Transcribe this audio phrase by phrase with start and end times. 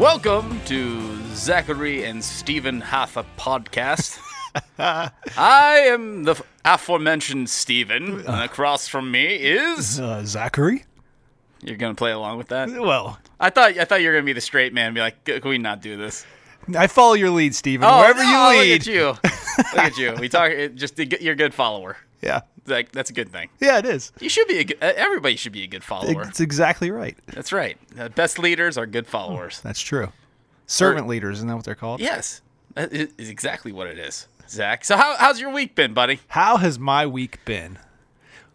[0.00, 4.18] Welcome to Zachary and Stephen Hatha podcast.
[4.78, 5.10] I
[5.88, 10.00] am the aforementioned Stephen, and across from me is.
[10.00, 10.86] Uh, Zachary?
[11.62, 12.70] You're gonna play along with that?
[12.70, 15.22] Well, I thought I thought you were gonna be the straight man, and be like,
[15.24, 16.24] "Can we not do this?"
[16.74, 17.86] I follow your lead, Stephen.
[17.86, 18.80] Oh, Wherever no, you Look lead.
[18.80, 19.06] at you.
[19.58, 20.14] look at you.
[20.18, 20.50] We talk.
[20.52, 21.98] it- Just you're a good follower.
[22.20, 22.40] Yeah.
[22.66, 23.48] Like that's a good thing.
[23.60, 24.12] Yeah, it is.
[24.20, 24.78] You should be a good.
[24.82, 26.22] uh, Everybody should be a good follower.
[26.28, 27.16] It's exactly right.
[27.26, 27.76] That's right.
[27.94, 29.60] The best leaders are good followers.
[29.60, 30.12] That's true.
[30.66, 32.00] Servant leaders, isn't that what they're called?
[32.00, 32.42] Yes,
[32.74, 34.84] that is is exactly what it is, Zach.
[34.84, 36.20] So how, how's your week been, buddy?
[36.28, 37.78] How has my week been?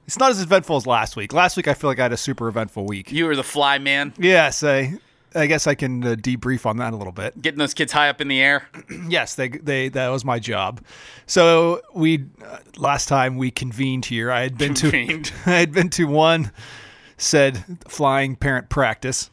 [0.08, 1.34] It's not as eventful as last week.
[1.34, 3.12] Last week, I feel like I had a super eventful week.
[3.12, 4.94] You were the fly man, Yes, I,
[5.36, 7.42] I guess I can uh, debrief on that a little bit.
[7.42, 8.68] getting those kids high up in the air.
[9.10, 10.82] Yes, they, they that was my job.
[11.28, 15.26] So we uh, last time we convened here, I had been Convened.
[15.26, 16.52] to I had been to one
[17.18, 19.30] said flying parent practice,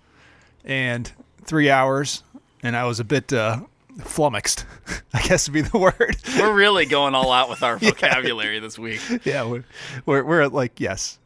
[0.64, 1.10] and
[1.44, 2.22] three hours,
[2.62, 3.60] and I was a bit uh,
[4.00, 4.66] flummoxed.
[5.14, 6.16] I guess would be the word.
[6.38, 9.00] We're really going all out with our vocabulary this week.
[9.24, 9.64] yeah, we're,
[10.06, 11.18] we're we're at like yes,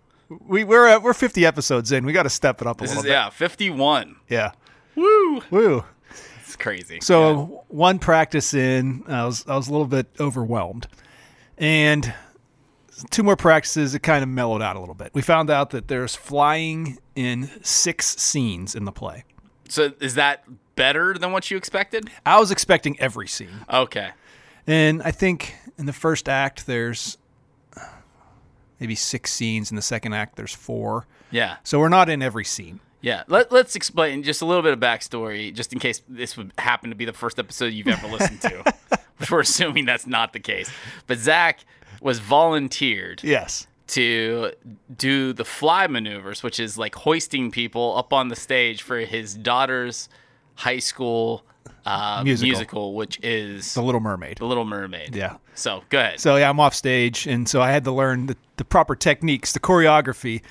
[0.47, 2.05] we we're at, we're fifty episodes in.
[2.07, 3.13] We got to step it up a This little is bit.
[3.13, 4.17] yeah, 51.
[4.29, 4.53] Yeah.
[4.97, 5.43] Woo!
[5.51, 5.85] Woo.
[6.43, 6.99] It's crazy.
[7.03, 10.87] So one practice in, I was I was a little bit overwhelmed,
[11.59, 12.13] and
[13.11, 15.11] two more practices, it kind of mellowed out a little bit.
[15.13, 19.25] We found out that there's flying in six scenes in the play.
[19.69, 20.45] so is that
[20.77, 22.09] better than what you expected?
[22.25, 24.11] I was expecting every scene, Okay.
[24.67, 27.19] and I think in the first act there's
[28.81, 29.71] maybe six scenes.
[29.71, 31.07] In the second act there's four.
[31.31, 31.57] Yeah.
[31.65, 32.81] So we're not in every scene.
[33.07, 33.23] Yeah.
[33.29, 36.91] Let, let's explain just a little bit of backstory, just in case this would happen
[36.91, 38.75] to be the first episode you've ever listened to,
[39.19, 40.69] which we're assuming that's not the case.
[41.07, 41.61] But Zach
[42.01, 43.69] was volunteered Yes.
[43.89, 44.51] to
[44.97, 49.35] do the fly maneuvers, which is like hoisting people up on the stage for his
[49.35, 50.09] daughter's
[50.57, 51.45] high school
[51.85, 52.49] uh, Musical.
[52.49, 52.95] musical.
[52.95, 54.39] which is The Little Mermaid.
[54.39, 55.15] The Little Mermaid.
[55.15, 55.37] Yeah.
[55.55, 56.19] So go ahead.
[56.19, 59.53] So yeah, I'm off stage, and so I had to learn the, the proper techniques,
[59.53, 60.43] the choreography,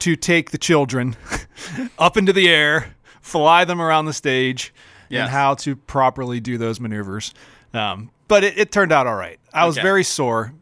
[0.00, 1.16] to take the children
[1.98, 4.72] up into the air, fly them around the stage,
[5.08, 5.22] Yes.
[5.22, 7.34] and how to properly do those maneuvers.
[7.74, 9.40] Um, but it, it turned out all right.
[9.52, 10.52] I was very sore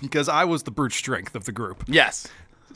[0.00, 1.84] because I was the brute strength of the group.
[1.86, 2.26] yes.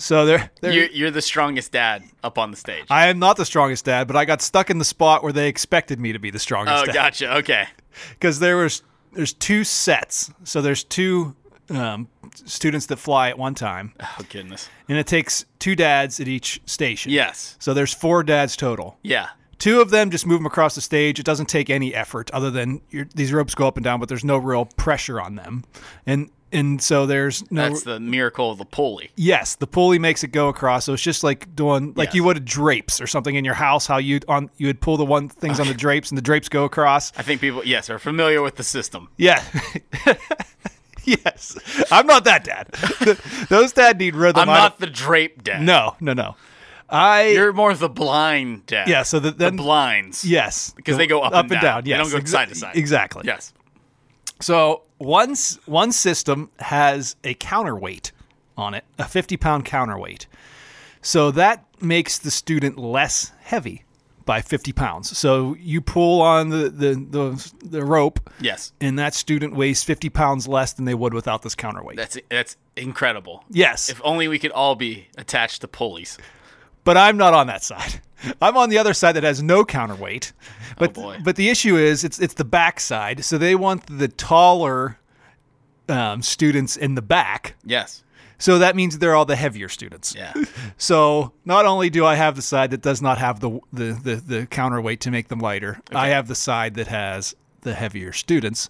[0.01, 2.85] So there, there You're, you're the strongest dad up on the stage.
[2.89, 5.49] I am not the strongest dad, but I got stuck in the spot where they
[5.49, 6.95] expected me to be the strongest oh, dad.
[6.95, 7.35] gotcha.
[7.39, 7.67] Okay.
[8.11, 8.83] because there was
[9.13, 11.35] there's two sets so there's two
[11.71, 14.69] um, students that fly at one time Oh, goodness.
[14.89, 17.57] and it takes two dads at each station Yes.
[17.59, 19.29] so there's four dads total Yeah.
[19.59, 22.51] two of them just move them across the stage it doesn't take any effort other
[22.51, 25.65] than your, these ropes go up and down but there's no real pressure on them
[26.07, 29.11] and and so there's no That's the miracle of the pulley.
[29.17, 32.15] yes the pulley makes it go across so it's just like doing like Yes.
[32.15, 35.05] you would drapes or something in your house how you on you would pull the
[35.05, 37.99] one things on the drapes and the drapes go across I think people, yes, are
[37.99, 39.09] familiar with the system.
[39.19, 39.45] Yeah.
[41.09, 41.57] yes.
[41.91, 42.69] I'm not that dad.
[43.49, 44.41] Those dad need rhythm.
[44.43, 45.63] I'm not the drape dad.
[45.63, 46.37] No, no, no.
[46.89, 47.29] I.
[47.29, 48.89] You're more the blind dad.
[48.89, 49.03] yeah.
[49.03, 50.25] So the, The blinds.
[50.25, 50.73] yes.
[50.77, 51.85] Because they go up and down.
[51.85, 52.11] They Yes.
[52.11, 52.77] don't go side to side.
[52.77, 53.23] Exactly.
[53.27, 53.53] Yes.
[54.41, 58.13] So once one system has a counterweight
[58.57, 60.27] on it, a 50 pound counterweight.
[61.03, 63.85] So that makes the student less heavy
[64.29, 65.17] by 50 pounds.
[65.17, 68.73] So you pull on the the the, the rope, Yes.
[68.81, 71.97] and that student weighs 50 pounds less than they would without this counterweight.
[71.97, 73.43] That's that's incredible.
[73.51, 73.89] yes.
[73.89, 76.19] If only we could all be attached to pulleys.
[76.85, 78.01] but I'm not on that side.
[78.43, 80.33] I'm on the other side that has no counterweight.
[80.77, 81.19] But boy.
[81.25, 83.25] but the issue is it's it's the back side.
[83.25, 84.99] So they want the taller
[85.89, 87.55] um, students in the back.
[87.65, 88.05] Yes.
[88.39, 90.15] So that means they're all the heavier students.
[90.15, 90.33] Yeah.
[90.81, 94.15] So not only do I have the side that does not have the the the,
[94.17, 98.69] the counterweight to make them lighter, I have the side that has the heavier students.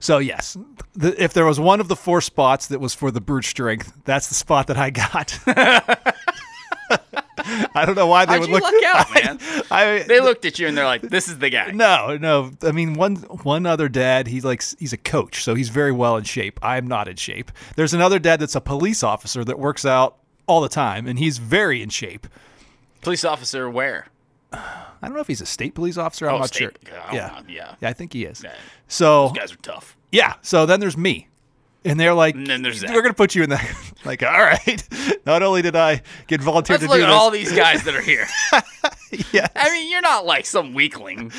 [0.00, 0.56] So yes,
[0.94, 3.92] the, if there was one of the four spots that was for the brute strength,
[4.04, 5.38] that's the spot that I got.
[7.74, 8.62] I don't know why they How'd would you look.
[8.62, 9.38] luck out, man?
[9.70, 12.52] I They looked at you and they're like, "This is the guy." no, no.
[12.62, 16.16] I mean, one one other dad, he likes he's a coach, so he's very well
[16.16, 16.58] in shape.
[16.62, 17.50] I'm not in shape.
[17.76, 20.16] There's another dad that's a police officer that works out
[20.46, 22.26] all the time, and he's very in shape.
[23.02, 24.06] Police officer, where?
[24.52, 26.28] I don't know if he's a state police officer.
[26.28, 26.70] I'm Oh, not state- sure.
[26.84, 27.26] Don't Yeah.
[27.28, 27.74] know, yeah.
[27.80, 28.42] yeah, I think he is.
[28.42, 28.54] Yeah.
[28.88, 29.96] So You guys are tough.
[30.12, 31.28] yeah, so then there's me,
[31.84, 33.92] and they're like, And then there's we're gonna put you in that.
[34.04, 34.82] like, all right.
[35.26, 37.84] Not only did I get volunteered Let's to look do at this, all these guys
[37.84, 38.26] that are here.
[39.32, 39.46] yeah.
[39.56, 41.32] I mean, you're not like some weakling,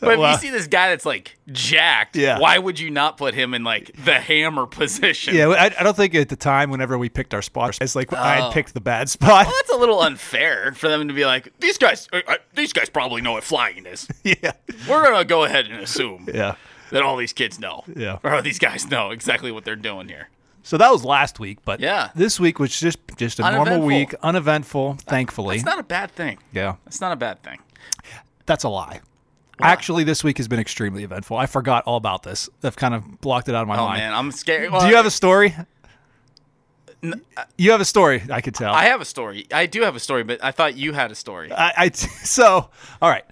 [0.00, 2.38] but if you see this guy that's like jacked, Yeah.
[2.38, 5.34] why would you not put him in like the hammer position?
[5.34, 8.12] Yeah, I, I don't think at the time, whenever we picked our spots, it's like
[8.12, 8.44] I Oh.
[8.44, 9.46] had picked the bad spot.
[9.46, 12.72] Well, that's a little unfair for them to be like, these guys, uh, uh, these
[12.72, 14.06] guys probably know what flying is.
[14.22, 14.52] yeah,
[14.88, 16.54] We're gonna go ahead and assume yeah.
[16.92, 18.18] That all these kids know, Yeah.
[18.22, 20.28] or these guys know exactly what they're doing here.
[20.62, 22.10] So that was last week, but Yeah.
[22.14, 24.98] this week was just just a normal week, uneventful.
[25.00, 26.38] Thankfully, It's not a bad thing.
[26.52, 27.58] yeah, It's not a bad thing.
[28.46, 29.00] that's a lie.
[29.60, 31.36] Actually, this week has been extremely eventful.
[31.36, 32.48] I forgot all about this.
[32.64, 33.80] I've kind of blocked it out of my mind.
[33.84, 34.00] Oh mind.
[34.00, 34.70] man, I'm scared.
[34.72, 35.54] Do you have a story?
[37.04, 37.14] uh,
[37.58, 38.22] You have a story.
[38.30, 38.72] I could tell.
[38.72, 39.46] I have a story.
[39.52, 41.52] I do have a story, but I thought you had a story.
[41.52, 43.24] I, I so all right.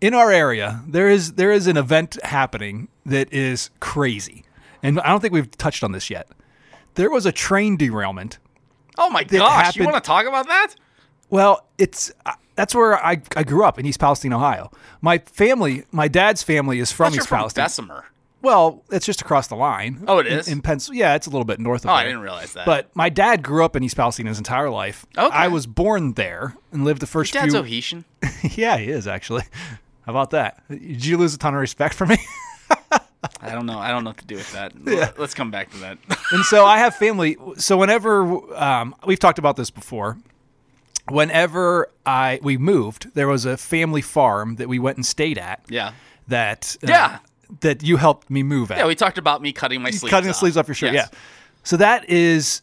[0.00, 4.44] In our area, there is there is an event happening that is crazy,
[4.82, 6.28] and I don't think we've touched on this yet.
[6.94, 8.38] There was a train derailment.
[8.98, 10.74] Oh my gosh, you want to talk about that?
[11.28, 14.70] Well, it's uh, that's where I, I grew up in East Palestine, Ohio.
[15.00, 17.64] My family, my dad's family, is from East from Palestine.
[17.64, 18.04] Bessemer.
[18.42, 20.02] Well, it's just across the line.
[20.08, 20.48] Oh, it in- is?
[20.48, 21.90] in, Pens- Yeah, it's a little bit north of.
[21.90, 22.00] Oh, there.
[22.00, 22.64] I didn't realize that.
[22.64, 25.04] But my dad grew up in East Palestine his entire life.
[25.16, 25.36] Okay.
[25.36, 27.62] I was born there and lived the first Dad's few.
[27.62, 28.04] Ohetian.
[28.56, 29.42] yeah, he is actually.
[30.06, 30.62] How about that?
[30.68, 32.16] Did you lose a ton of respect for me?
[33.42, 33.78] I don't know.
[33.78, 34.72] I don't know what to do with that.
[34.86, 35.10] Yeah.
[35.18, 35.98] Let's come back to that.
[36.32, 37.36] and so I have family.
[37.56, 38.22] So whenever
[38.56, 40.16] um, we've talked about this before,
[41.08, 45.62] whenever I we moved, there was a family farm that we went and stayed at.
[45.68, 45.92] yeah.
[46.28, 47.18] That uh, Yeah.
[47.60, 48.78] that you helped me move at.
[48.78, 50.36] Yeah, we talked about me cutting my sleeves cutting the off.
[50.36, 50.92] sleeves off your shirt.
[50.92, 51.08] Yes.
[51.12, 51.18] Yeah.
[51.64, 52.62] So that is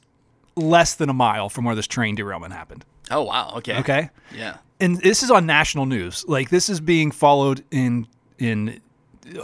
[0.56, 2.86] less than a mile from where this train derailment happened.
[3.12, 3.54] Oh wow.
[3.58, 3.78] Okay.
[3.80, 4.10] Okay.
[4.36, 4.58] Yeah.
[4.80, 6.26] and this is on national news.
[6.28, 8.08] Like this is being followed in
[8.38, 8.82] in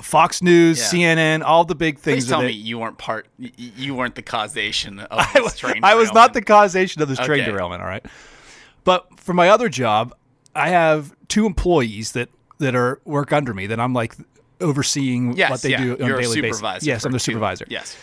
[0.02, 1.16] Fox News, Yeah.
[1.16, 2.24] CNN, all the big things.
[2.26, 3.28] Please tell me you weren't part.
[3.38, 5.80] You weren't the causation of I this was, train.
[5.84, 7.82] I was not the causation of this train derailment.
[7.82, 8.06] All right,
[8.84, 10.14] but for my other job,
[10.56, 12.30] I have two employees that
[12.60, 14.16] that are work under me that I'm like
[14.62, 15.84] overseeing Yes, what they yeah.
[15.84, 16.86] do on You're a daily basis.
[16.86, 17.66] Yes, I'm the supervisor.
[17.70, 17.98] Yes.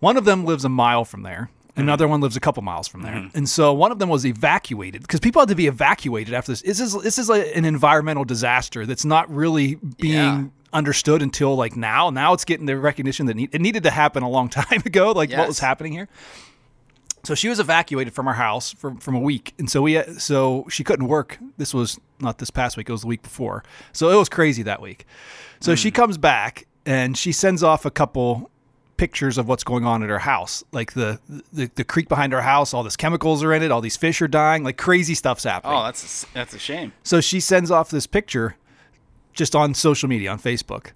[0.00, 1.50] One of them lives a mile from there.
[1.78, 1.88] Mm-hmm.
[1.88, 3.36] Another one lives a couple miles from there, mm-hmm.
[3.36, 6.62] and so one of them was evacuated because people had to be evacuated after this.
[6.62, 10.44] This is this is like an environmental disaster that's not really being Yeah.
[10.72, 12.10] understood until like now.
[12.10, 15.12] Now it's getting the recognition that need, it needed to happen a long time ago.
[15.12, 16.08] Like what was happening here.
[17.24, 20.14] So she was evacuated from our house from from a week, and so we uh,
[20.18, 21.38] so she couldn't work.
[21.58, 23.62] This was not this past week; it was the week before.
[23.92, 25.06] So it was crazy that week.
[25.60, 25.94] So she mm.
[25.94, 28.50] comes back and she sends off a couple
[28.98, 31.18] pictures of what's going on at her house, like the
[31.50, 32.74] the, the creek behind her house.
[32.74, 33.70] All these chemicals are in it.
[33.70, 34.62] All these fish are dying.
[34.64, 35.74] Like crazy stuff's happening.
[35.78, 36.92] Oh, that's a, that's a shame.
[37.02, 38.56] So she sends off this picture
[39.32, 40.88] just on social media on Facebook.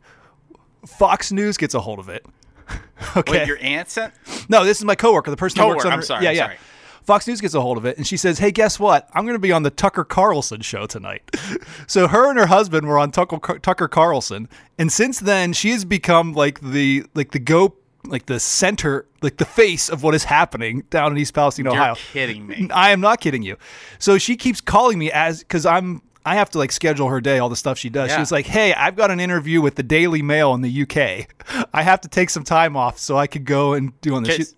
[0.86, 2.26] Fox News gets a hold of it.
[3.16, 3.32] okay.
[3.32, 4.12] Wait, your aunt sent?
[4.48, 5.98] No, this is my coworker, the person who works Coworker, on.
[6.00, 6.44] I'm sorry, Yeah, I'm yeah.
[6.46, 6.58] sorry.
[7.04, 9.08] Fox News gets a hold of it, and she says, "Hey, guess what?
[9.12, 11.22] I'm going to be on the Tucker Carlson show tonight."
[11.88, 15.84] so her and her husband were on Tucker, Tucker Carlson, and since then she has
[15.84, 20.24] become like the like the go like the center like the face of what is
[20.24, 21.94] happening down in East Palestine, You're Ohio.
[22.12, 22.68] kidding me.
[22.72, 23.56] I am not kidding you.
[23.98, 27.38] So she keeps calling me as because I'm I have to like schedule her day,
[27.38, 28.10] all the stuff she does.
[28.10, 28.18] Yeah.
[28.18, 31.26] She's like, "Hey, I've got an interview with the Daily Mail in the UK.
[31.74, 34.54] I have to take some time off so I could go and do on this."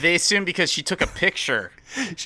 [0.00, 1.72] They assume because she took a picture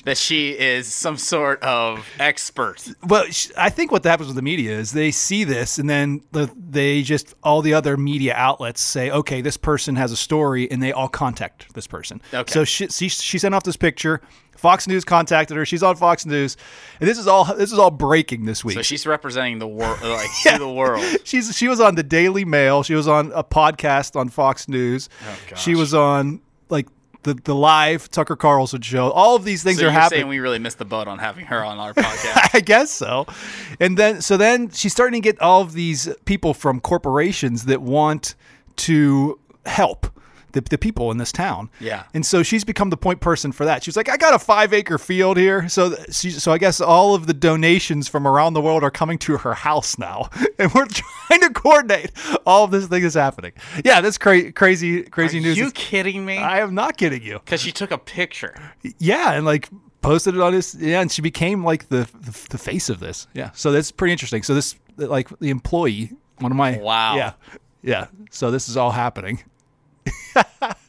[0.05, 2.87] that she is some sort of expert.
[3.07, 3.25] Well,
[3.57, 7.01] I think what happens with the media is they see this, and then the, they
[7.01, 10.91] just all the other media outlets say, "Okay, this person has a story," and they
[10.91, 12.21] all contact this person.
[12.33, 12.51] Okay.
[12.51, 14.21] So she, she she sent off this picture.
[14.57, 15.65] Fox News contacted her.
[15.65, 16.57] She's on Fox News,
[16.99, 18.75] and this is all this is all breaking this week.
[18.75, 21.03] So she's representing the world, like to the world.
[21.23, 22.83] She's she was on the Daily Mail.
[22.83, 25.09] She was on a podcast on Fox News.
[25.27, 26.87] Oh, She was on like
[27.23, 29.11] the the live Tucker Carlson show.
[29.11, 30.19] All of these things So are happening.
[30.21, 32.49] saying we really missed the boat on having her on our podcast?
[32.55, 33.25] I guess so.
[33.79, 37.81] And then so then she's starting to get all of these people from corporations that
[37.81, 38.35] want
[38.77, 40.07] to help
[40.53, 41.69] the, the people in this town.
[41.79, 42.03] Yeah.
[42.13, 43.83] And so she's become the point person for that.
[43.83, 45.67] She's like, I got a five acre field here.
[45.69, 49.17] So she, so I guess all of the donations from around the world are coming
[49.19, 50.29] to her house now.
[50.59, 52.11] And we're trying to coordinate
[52.45, 53.53] all of this thing is happening.
[53.85, 55.55] Yeah, that's cra- crazy, crazy Are news.
[55.55, 56.37] Are you It's- kidding me?
[56.37, 57.39] I am not kidding you.
[57.39, 58.53] Because she took a picture.
[58.97, 59.69] Yeah, and like
[60.01, 63.25] posted it on his yeah, and she became like the the, the face of this.
[63.33, 64.43] Yeah, so that's pretty interesting.
[64.43, 67.15] So this like the employee, one of my Wow.
[67.15, 67.33] yeah,
[67.81, 68.07] yeah.
[68.31, 69.41] So this is all happening.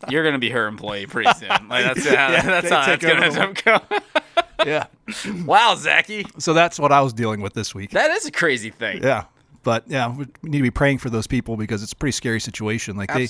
[0.08, 1.48] You're gonna be her employee pretty soon.
[1.68, 3.80] Like that's how, Yeah, that's how that's gonna go.
[4.66, 4.86] Yeah.
[5.44, 7.90] wow, Zachy, so that's what I was dealing with this week.
[7.90, 9.02] that is a crazy thing.
[9.02, 9.24] Yeah.
[9.62, 12.12] But yeah, we we need to be praying for those people because it's a pretty
[12.12, 12.96] scary situation.
[12.96, 13.26] Like they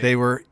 [0.00, 0.44] they were,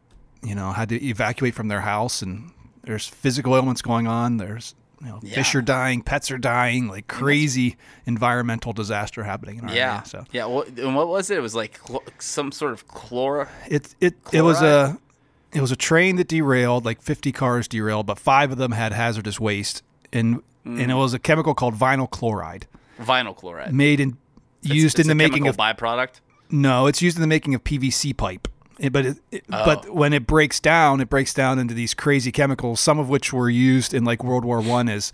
[0.43, 2.51] you know, had to evacuate from their house and
[2.85, 4.39] there's physical ailments going on.
[4.39, 7.77] There's you know, fish are dying, pets are dying, like crazy
[8.07, 9.91] environmental disaster happening in our Yeah.
[9.93, 10.03] area.
[10.07, 10.47] So Yeah.
[10.47, 11.39] What, and what was it?
[11.39, 13.49] It was like cl- some sort of chlora.
[13.69, 14.99] it it it was a
[15.53, 18.93] it was a train that derailed, like 50 cars derailed, but five of them had
[18.93, 20.99] hazardous waste, and and it Mm.
[20.99, 22.67] was a chemical called vinyl chloride,
[23.01, 23.73] Vinyl chloride.
[23.75, 24.19] made in
[24.61, 26.21] used It's in the a making chemical of byproduct.
[26.51, 28.49] no, it's used in the making of PVC pipe.
[28.79, 29.65] But it, it- Oh.
[29.65, 32.81] but when it breaks down, it breaks down into these crazy chemicals.
[32.81, 35.13] Some of which were used in like World War One as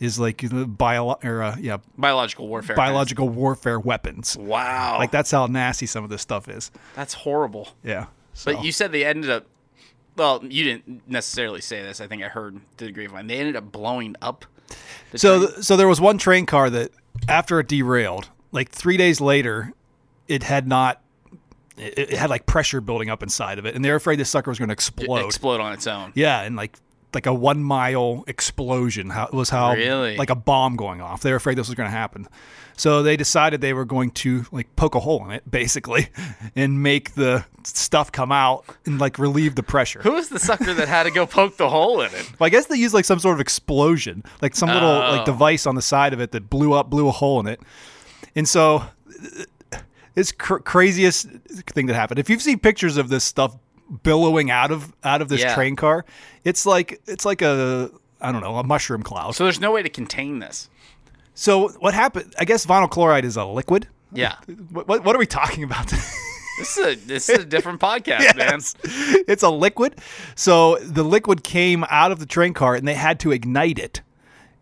[0.00, 0.44] is like
[0.76, 2.74] bio or uh, yeah Biological warfare.
[2.76, 4.36] biological warfare weapons.
[4.36, 4.96] Wow.
[4.98, 6.70] Like that's how nasty some of this stuff is.
[6.96, 7.68] That's horrible.
[7.84, 8.06] Yeah.
[8.32, 9.46] So, But you said they ended up.
[10.16, 12.00] Well, you didn't necessarily say this.
[12.00, 13.26] I think I heard the grapevine.
[13.28, 14.44] They ended up blowing up.
[15.12, 15.62] the so train.
[15.62, 16.90] so there was one train car that
[17.28, 19.72] after it derailed, like three days later,
[20.26, 21.00] it had not.
[21.76, 24.30] It, it had like pressure building up inside of it, and they were afraid this
[24.30, 25.24] sucker was going to explode.
[25.26, 26.12] explode on its own.
[26.14, 26.76] Yeah, and like
[27.12, 29.10] like a one mile explosion.
[29.10, 30.16] How was how Really?
[30.16, 31.22] like a bomb going off.
[31.22, 32.28] They were afraid this was going to happen,
[32.76, 36.08] so they decided they were going to like poke a hole in it basically,
[36.56, 40.00] and make the stuff come out and like relieve the pressure.
[40.02, 42.30] Who was the sucker that had to go poke the hole in it?
[42.40, 45.10] Well, I guess they used like some sort of explosion, like some little Oh.
[45.16, 47.60] like device on the side of it that blew up, blew a hole in it,
[48.36, 48.84] and so
[50.16, 51.28] it's cr- craziest
[51.72, 52.18] thing that happened.
[52.18, 53.56] If you've seen pictures of this stuff
[54.02, 55.54] billowing out of out of this Yeah.
[55.54, 56.04] train car,
[56.44, 57.90] it's like it's like a
[58.20, 59.34] I don't know a mushroom cloud.
[59.34, 60.68] So there's no way to contain this.
[61.34, 62.34] So what happened?
[62.38, 63.88] I guess vinyl chloride is a liquid.
[64.12, 64.36] Yeah.
[64.70, 65.92] What what, what are we talking about?
[66.56, 68.60] This is a this is a different podcast, man.
[69.26, 69.98] It's a liquid.
[70.36, 74.02] So the liquid came out of the train car and they had to ignite it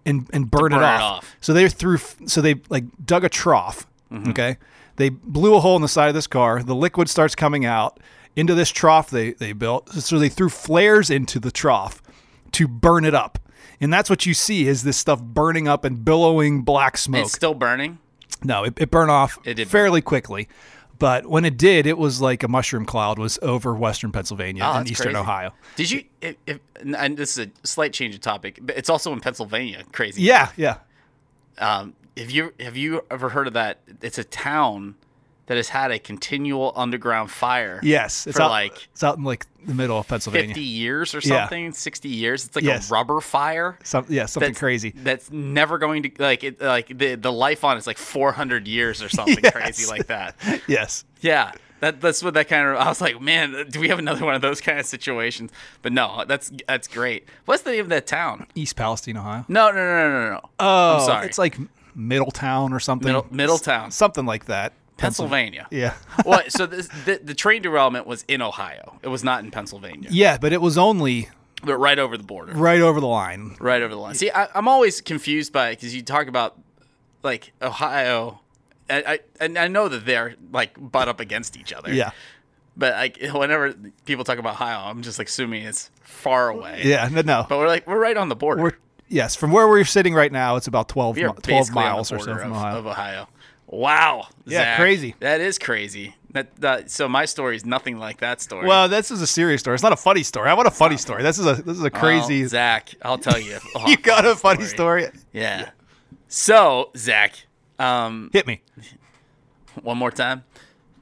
[0.07, 1.03] and, and burn, burn it, it off.
[1.19, 1.37] off.
[1.43, 3.87] So they threw so they like dug a trough.
[4.11, 4.31] Mm-hmm.
[4.31, 4.57] Okay.
[4.97, 6.63] They blew a hole in the side of this car.
[6.63, 7.99] The liquid starts coming out
[8.37, 9.89] into this trough they, they built.
[9.91, 12.03] So they threw flares into the trough
[12.53, 13.39] to burn it up.
[13.81, 17.25] And that's what you see is this stuff burning up and billowing black smoke.
[17.25, 17.99] It's still burning.
[18.45, 20.49] No, it, it burned off It did fairly quickly.
[20.99, 24.79] But when it did, it was like a mushroom cloud was over western Pennsylvania Oh,
[24.79, 25.19] and eastern crazy.
[25.19, 25.53] Ohio.
[25.75, 26.05] Did you?
[26.21, 29.83] If, if, and this is a slight change of topic, but it's also in Pennsylvania.
[29.91, 30.23] Crazy.
[30.23, 30.79] Yeah, yeah.
[31.59, 33.81] Um, have you have you ever heard of that?
[34.01, 34.97] It's a town
[35.47, 37.81] that has had a continual underground fire.
[37.83, 38.27] Yes.
[38.27, 40.49] It's for out, like it's out in like the middle of Pennsylvania.
[40.49, 41.41] fifty years or Yeah.
[41.43, 41.73] something.
[41.73, 42.47] Sixty years.
[42.47, 42.91] It's like Yes.
[42.91, 43.77] a rubber fire.
[43.83, 44.93] Some, yeah, something That's crazy.
[44.97, 46.61] That's never going to like it.
[46.61, 49.53] Like the the life on it's like four hundred years or something Yes.
[49.53, 50.37] crazy like that.
[50.69, 51.05] Yes.
[51.21, 51.51] Yeah,
[51.81, 52.77] that that's what that kind of.
[52.77, 55.51] I was like, man, do we have another one of those kind of situations?
[55.83, 57.29] But no, that's that's great.
[57.47, 58.47] What's the name of that town?
[58.55, 59.45] East Palestine, Ohio.
[59.49, 60.41] No, no, no, no, no, no.
[60.61, 61.27] Oh, I'm sorry.
[61.27, 61.57] It's like
[61.95, 63.07] Middletown or something.
[63.07, 63.91] Middle- Middletown.
[63.91, 64.73] Something like that.
[64.97, 65.67] Pennsylvania.
[65.71, 65.95] Yeah.
[66.25, 68.99] well, so this, the the train derailment was in Ohio.
[69.03, 71.29] It was not in Pennsylvania, yeah, but it was only
[71.65, 72.53] but right over the border.
[72.53, 73.57] right over the line.
[73.61, 74.15] Right over the line.
[74.15, 76.59] See, I, I'm always confused by it because you talk about
[77.23, 78.41] like Ohio.
[78.91, 81.93] I, I and I know that they're like butt up against each other.
[81.93, 82.11] Yeah.
[82.77, 86.83] But like whenever people talk about Ohio, I'm just like assuming it's far away.
[86.85, 87.47] Yeah, no, no.
[87.49, 88.63] But we're like we're right on the border.
[88.63, 88.73] We're
[89.13, 92.11] yes, from where we're sitting right now, it's about 12, We are mi- 12 miles
[92.13, 92.79] or so from of, Ohio.
[92.79, 93.29] of Ohio.
[93.67, 94.27] Wow.
[94.45, 95.15] Yeah, Zach, crazy.
[95.21, 96.15] That is crazy.
[96.33, 98.67] That, that so my story is nothing like that story.
[98.67, 99.75] well, this is a serious story.
[99.75, 100.49] It's not a funny story.
[100.51, 101.23] I want a funny story.
[101.23, 102.45] This is a this is a Well, crazy.
[102.47, 102.95] Zach.
[103.03, 103.59] I'll tell you.
[103.87, 105.09] you got a funny story?
[105.33, 105.71] Yeah.
[106.29, 107.35] So Zach,
[107.79, 108.63] um, Hit me.
[109.83, 110.45] one more time.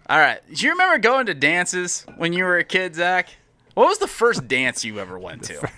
[0.08, 0.40] All right.
[0.52, 3.28] Do you remember going to dances when you were a kid, Zach?
[3.74, 5.68] What was the first dance you ever went to?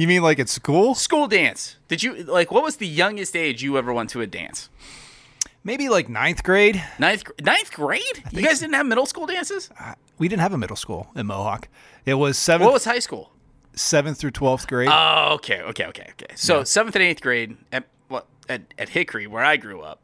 [0.00, 0.94] You mean like at school?
[0.94, 1.76] School dance.
[1.88, 2.50] Did you like?
[2.50, 4.70] What was the youngest age you ever went to a dance?
[5.62, 6.82] Maybe like ninth grade.
[6.98, 8.24] Ninth ninth grade?
[8.30, 9.68] You guys didn't have middle school dances?
[10.16, 11.68] We didn't have a middle school in Mohawk.
[12.06, 13.32] It was seventh, What was high school?
[13.74, 14.88] seventh through twelfth grade.
[14.90, 16.34] Oh, okay, okay, okay, okay.
[16.34, 20.00] So seventh and eighth grade at what at, at Hickory, where I grew up,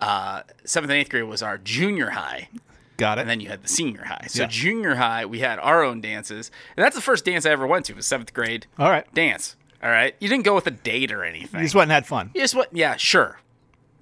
[0.00, 2.48] uh, seventh and eighth grade was our junior high,
[2.96, 3.22] Got it.
[3.22, 4.26] and then you had the senior high.
[4.28, 4.48] So Yeah.
[4.48, 7.86] junior high, we had our own dances, and that's the first dance I ever went
[7.86, 9.12] to was seventh grade All right.
[9.14, 9.56] dance.
[9.82, 11.60] All right, you didn't go with a date or anything.
[11.60, 12.30] You just went and had fun.
[12.34, 13.40] You just went, yeah, sure.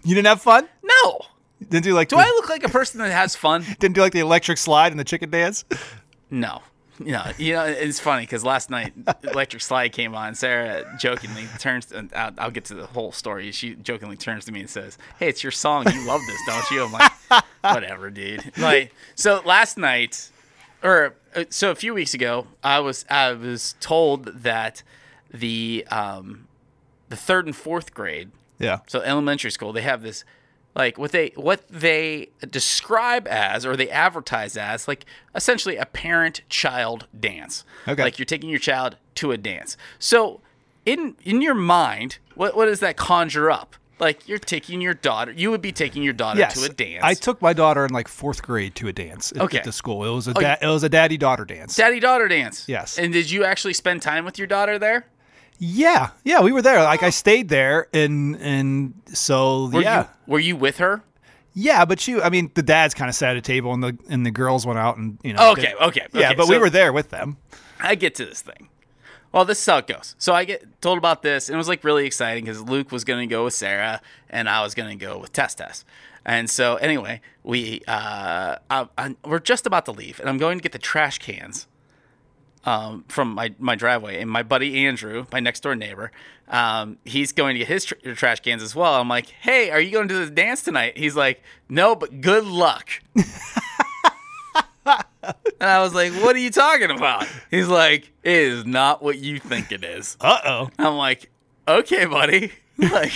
[0.04, 0.68] You didn't have fun?
[0.82, 1.20] No,
[1.60, 3.64] Didn't do like do the, I look like a person that has fun?
[3.78, 5.64] didn't do like the electric slide and the chicken dance?
[6.30, 6.62] No.
[7.02, 8.92] No, you know it's funny because last night
[9.24, 10.34] Electric Slide came on.
[10.34, 13.50] Sarah jokingly turns, and I'll, I'll get to the whole story.
[13.52, 15.86] She jokingly turns to me and says, "Hey, it's your song.
[15.90, 17.12] You love this, don't you?" I'm like,
[17.62, 20.30] "Whatever, dude." Like, so last night,
[20.82, 24.82] or uh, so a few weeks ago, I was I was told that
[25.32, 26.46] the um
[27.08, 28.80] the third and fourth grade Yeah.
[28.86, 30.22] so elementary school, they have this
[30.74, 36.42] like what they what they describe as or they advertise as like essentially a parent
[36.48, 37.64] child dance.
[37.88, 38.02] Okay.
[38.02, 39.76] Like you're taking your child to a dance.
[39.98, 40.40] So
[40.86, 43.76] in in your mind, what what does that conjure up?
[43.98, 47.04] Like you're taking your daughter, you would be taking your daughter Yes, to a dance.
[47.04, 49.58] I took my daughter in like fourth grade to a dance at, Okay.
[49.58, 50.06] at the school.
[50.06, 51.76] It was a Oh, it was a daddy daughter dance.
[51.76, 52.64] daddy daughter dance.
[52.66, 52.98] Yes.
[52.98, 55.04] And did you actually spend time with your daughter there?
[55.62, 56.82] Yeah, yeah, we were there.
[56.82, 61.02] Like I stayed there, and and so Were yeah, you were you with her?
[61.52, 61.84] yeah.
[61.84, 64.24] But you, I mean, the dads kind of sat at a table, and the and
[64.24, 65.52] the girls went out, and you know.
[65.52, 67.36] Okay, did- okay, Yeah, okay, but we were there with them.
[67.78, 68.68] I get to this thing.
[69.32, 70.16] Well, this is how it goes.
[70.18, 73.04] So I get told about this, and it was like really exciting because Luke was
[73.04, 75.84] going to go with Sarah, and I was going to go with Tess Tess.
[76.24, 80.58] And so anyway, we uh, I, I, we're just about to leave, and I'm going
[80.58, 81.66] to get the trash cans
[82.64, 84.20] um, from my, my driveway.
[84.20, 86.12] And my buddy Andrew, my next door neighbor,
[86.48, 88.94] um, he's going to get his tr- trash cans as well.
[88.94, 90.98] I'm like, hey, are you going to the dance tonight?
[90.98, 92.90] He's like, no, but good luck.
[95.60, 99.18] And I was like, "What are you talking about?" He's like, "It is not what
[99.18, 101.30] you think it is." Uh oh, I'm like,
[101.68, 103.12] "Okay, buddy." Like,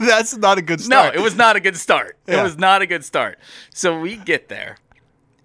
[0.00, 1.14] that's not a good start.
[1.14, 2.18] no, it was not a good start.
[2.26, 3.38] It was not a good start.
[3.72, 4.78] So we get there,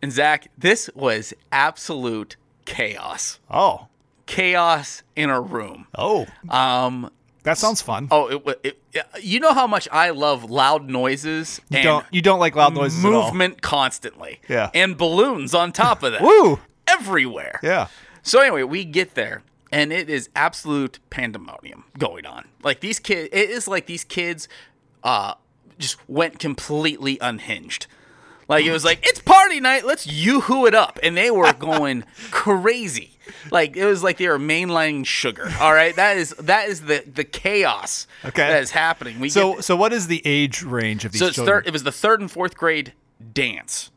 [0.02, 2.36] and Zach, this was absolute
[2.70, 3.40] chaos.
[3.50, 3.88] Oh,
[4.26, 5.88] Chaos in a room.
[5.98, 7.10] oh, Um.
[7.44, 8.08] that sounds fun.
[8.12, 8.60] Oh, it,
[8.94, 12.76] it, you know how much I love loud noises you don't you don't like loud
[12.76, 13.24] noises at all.
[13.26, 14.40] movement constantly.
[14.48, 14.70] Yeah.
[14.76, 16.22] And balloons on top of that.
[16.22, 16.60] Woo!
[16.88, 17.60] Everywhere.
[17.64, 17.88] Yeah.
[18.22, 22.48] So anyway, we get there and it is absolute pandemonium going on.
[22.64, 24.48] Like these kids, it is like these kids
[25.04, 25.34] uh,
[25.80, 27.88] just went completely unhinged.
[28.50, 32.04] Like it was like it's party night, let's yoo-hoo it up, and they were going
[32.32, 33.12] crazy.
[33.52, 35.50] Like it was like they were mainlining sugar.
[35.62, 38.48] All right, that is that is the the chaos Okay.
[38.48, 39.20] that is happening.
[39.20, 41.58] We So get, so what is the age range of these so it's children?
[41.60, 41.68] third.
[41.68, 42.94] It was the third and fourth grade
[43.34, 43.92] dance.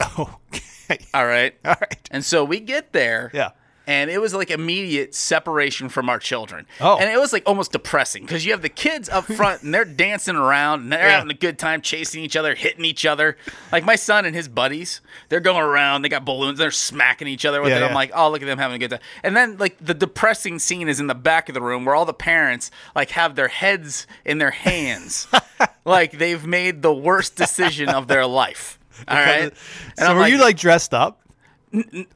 [0.18, 0.98] okay.
[1.12, 2.08] All right, All right.
[2.10, 3.30] and so we get there.
[3.34, 3.50] Yeah.
[3.88, 6.66] And it was like immediate separation from our children.
[6.78, 6.98] Oh.
[6.98, 9.86] And it was like almost depressing because you have the kids up front and they're
[9.86, 11.16] dancing around and they're Yeah.
[11.16, 13.38] having a good time chasing each other, hitting each other.
[13.72, 17.46] Like my son and his buddies, they're going around, they got balloons, they're smacking each
[17.46, 17.82] other with Yeah, it.
[17.88, 19.00] I'm like, oh, look at them having a good time.
[19.22, 22.04] And then like the depressing scene is in the back of the room where all
[22.04, 25.26] the parents like have their heads in their hands.
[25.86, 28.78] like they've made the worst decision of their life.
[29.08, 29.44] All right.
[29.44, 29.52] And
[29.96, 31.22] So I'm were you like dressed up?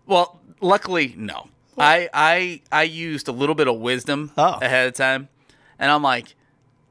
[0.07, 1.49] well, luckily, no.
[1.79, 4.59] I I I used a little bit of wisdom Oh.
[4.61, 5.29] ahead of time,
[5.79, 6.35] and I'm like,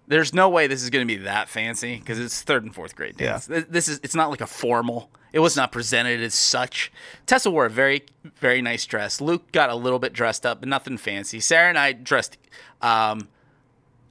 [0.07, 2.95] "There's no way this is going to be that fancy because it's third and fourth
[2.95, 3.47] grade dance.
[3.47, 5.09] Th- This is it's not like a formal.
[5.33, 6.91] It was not presented as such.
[7.25, 8.03] Tessa wore a very
[8.39, 9.21] very nice dress.
[9.21, 11.39] Luke got a little bit dressed up, but nothing fancy.
[11.39, 12.37] Sarah and I dressed,
[12.81, 13.29] um,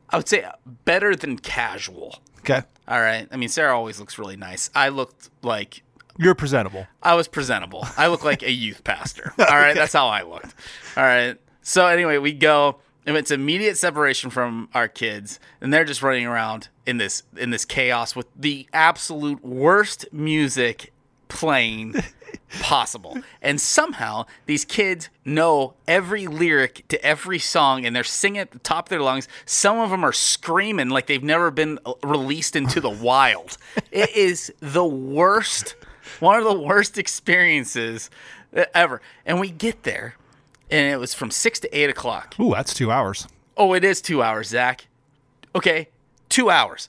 [0.09, 0.47] I would say
[0.87, 2.21] better than casual.
[2.39, 2.63] Okay.
[2.89, 3.29] All right.
[3.31, 4.71] I mean, Sarah always looks really nice.
[4.75, 5.83] I looked like
[6.19, 6.87] You're presentable.
[7.03, 7.87] I was presentable.
[7.97, 9.33] I look like a youth pastor.
[9.39, 10.55] All right, that's how I looked.
[10.97, 11.37] All right.
[11.63, 16.27] So anyway, we go and it's immediate separation from our kids, and they're just running
[16.27, 20.93] around in this in this chaos with the absolute worst music
[21.29, 21.95] playing
[22.61, 23.17] possible.
[23.41, 28.59] And somehow these kids know every lyric to every song and they're singing at the
[28.59, 29.29] top of their lungs.
[29.47, 33.57] Some of them are screaming like they've never been released into the wild.
[33.93, 35.75] It is the worst,
[36.21, 38.11] one of the worst experiences
[38.75, 39.01] ever.
[39.27, 40.15] And we get there
[40.71, 42.35] and it was from six to eight o'clock.
[42.39, 43.27] Ooh, that's two hours.
[43.57, 44.87] Oh, it is two hours, Zach.
[45.55, 45.89] Okay,
[46.29, 46.89] two hours.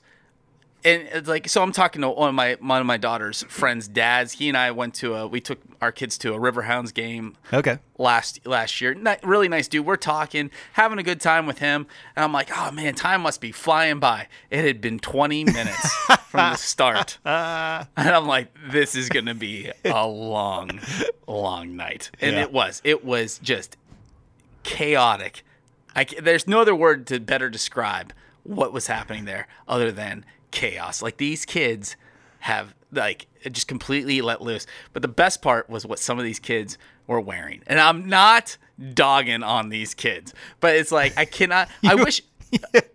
[0.84, 3.86] And it's like, so I'm talking to one of my one of my daughter's friends'
[3.86, 4.32] dads.
[4.32, 7.78] He and I went to a we took our kids to a Riverhounds game Okay.
[7.98, 8.92] last last year.
[8.94, 9.86] Ni- really nice dude.
[9.86, 13.40] We're talking, having a good time with him, and I'm like, oh man, time must
[13.40, 14.26] be flying by.
[14.50, 15.94] It had been 20 minutes
[16.28, 17.84] from the start, uh.
[17.96, 20.80] and I'm like, this is gonna be a long,
[21.28, 22.42] long night, and Yeah.
[22.42, 22.80] it was.
[22.84, 23.76] It was just
[24.62, 25.44] chaotic.
[25.94, 28.12] I, there's no other word to better describe
[28.44, 31.02] what was happening there other than chaos.
[31.02, 31.96] Like these kids
[32.40, 34.66] have like just completely let loose.
[34.92, 37.62] But the best part was what some of these kids were wearing.
[37.66, 38.56] And I'm not
[38.94, 42.22] dogging on these kids, but it's like I cannot I wish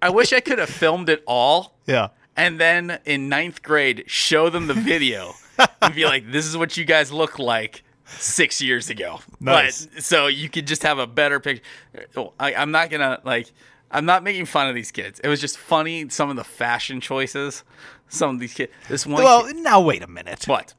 [0.02, 2.10] I wish I could have filmed it all Yeah.
[2.36, 5.34] and then in ninth grade show them the video
[5.82, 9.88] and be like, "This is what you guys look like six years ago." Nice.
[9.88, 11.64] But so you could just have a better picture.
[12.40, 13.52] I, I'm not gonna like.
[13.92, 15.20] I'm not making fun of these kids.
[15.24, 17.64] It was just funny some of the fashion choices.
[18.10, 18.72] Some of these kids.
[18.90, 19.24] This one.
[19.24, 20.46] Well, kid- now wait a minute.
[20.48, 20.74] what?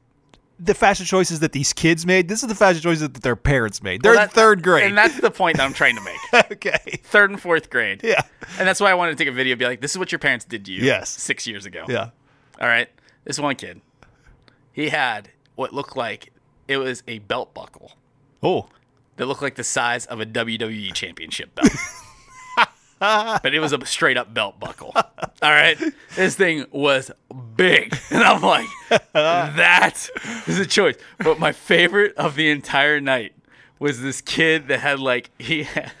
[0.61, 2.27] The fashion choices that these kids made.
[2.27, 4.01] This is the fashion choices that their parents made.
[4.03, 4.87] They're Well, in third grade.
[4.87, 6.51] and that's the point that I'm trying to make.
[6.51, 6.99] okay.
[7.03, 8.01] Third and fourth grade.
[8.03, 8.21] Yeah.
[8.57, 9.53] And that's why I wanted to take a video.
[9.53, 11.09] and Be like, "This is what your parents did to you." Yes.
[11.09, 11.85] Six years ago.
[11.87, 12.09] Yeah.
[12.59, 12.89] All right.
[13.23, 13.79] This one kid,
[14.73, 16.33] he had what looked like
[16.67, 17.93] it was a belt buckle
[18.43, 18.67] Oh.
[19.15, 21.69] that looked like the size of a WWE championship belt.
[22.99, 24.91] but it was a straight up belt buckle.
[24.95, 25.77] All right,
[26.15, 27.11] this thing was
[27.55, 28.67] big, and I'm like,
[29.13, 30.09] that
[30.47, 30.95] is a choice.
[31.17, 33.33] But my favorite of the entire night
[33.79, 35.93] was this kid that had like he had,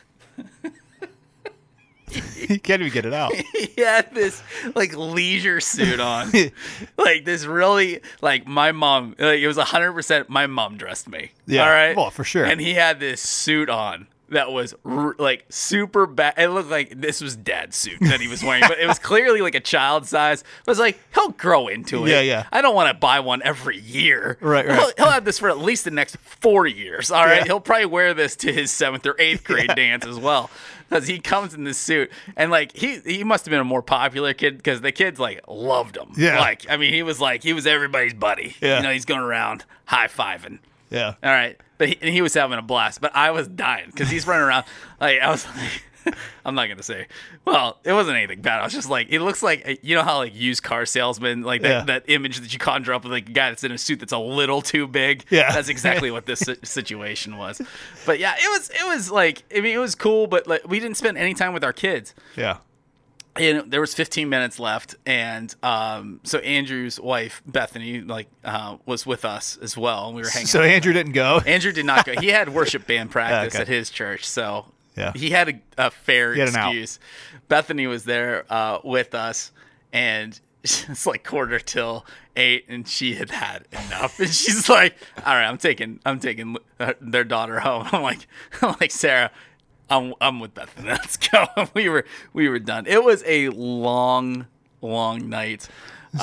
[2.35, 3.33] you can't even get it out.
[3.53, 4.43] he had this
[4.75, 6.33] like leisure suit on,
[6.97, 9.15] like this really like my mom.
[9.17, 11.31] Like it was hundred percent my mom dressed me.
[11.45, 12.43] Yeah, all right, well, for sure.
[12.43, 16.33] And he had this suit on that was r- like super bad.
[16.37, 19.41] It looked like this was dad's suit that he was wearing, but it was clearly
[19.41, 20.43] like a child size.
[20.65, 22.09] But it's like he'll grow into it.
[22.09, 22.47] Yeah, yeah.
[22.51, 24.37] I don't want to buy one every year.
[24.41, 24.77] Right, right.
[24.79, 27.11] He'll, he'll have this for at least the next four years.
[27.11, 27.43] All right, Yeah.
[27.45, 30.49] he'll probably wear this to his seventh or eighth grade dance as well.
[30.89, 33.83] Because he comes in this suit, and like he he must have been a more
[33.83, 36.09] popular kid because the kids like loved him.
[36.17, 36.39] Yeah.
[36.39, 38.55] like I mean he was like he was everybody's buddy.
[38.59, 38.77] Yeah.
[38.77, 40.57] you know he's going around high fiving.
[40.89, 41.13] Yeah.
[41.23, 43.01] All right, but he, and he was having a blast.
[43.01, 44.65] But I was dying because he's running around.
[45.01, 46.15] Like I was like,
[46.45, 47.07] I'm not gonna say.
[47.45, 48.59] Well, it wasn't anything bad.
[48.61, 51.41] I was just like, it looks like uh, you know how like used car salesman,
[51.41, 51.83] like that, Yeah.
[51.85, 54.13] that image that you conjure up with like a guy that's in a suit that's
[54.13, 55.25] a little too big.
[55.29, 55.51] Yeah.
[55.51, 57.61] that's exactly what this situation was.
[58.05, 60.79] But yeah, it was it was like I mean it was cool, but like we
[60.79, 62.57] didn't spend any time with our kids Yeah.
[63.39, 69.05] And there was 15 minutes left and um, so andrew's wife bethany like uh, was
[69.05, 70.49] with us as well and we were hanging out.
[70.49, 70.61] So.
[70.61, 71.39] Andrew didn't go.
[71.45, 73.61] andrew did not go he had worship band practice Okay.
[73.61, 75.13] at his church so Yeah.
[75.15, 76.99] he had a, a fair had excuse
[77.47, 79.51] bethany was there uh, with us
[79.93, 85.33] and it's like quarter till eight and she had had enough and she's like all
[85.33, 88.27] right i'm taking i'm taking uh, their daughter home i'm like
[88.61, 89.31] i'm like sarah
[89.89, 90.87] I'm, I'm with Bethany.
[90.89, 91.45] Let's go.
[91.73, 92.85] We were we were done.
[92.87, 94.47] It was a long,
[94.81, 95.67] long night.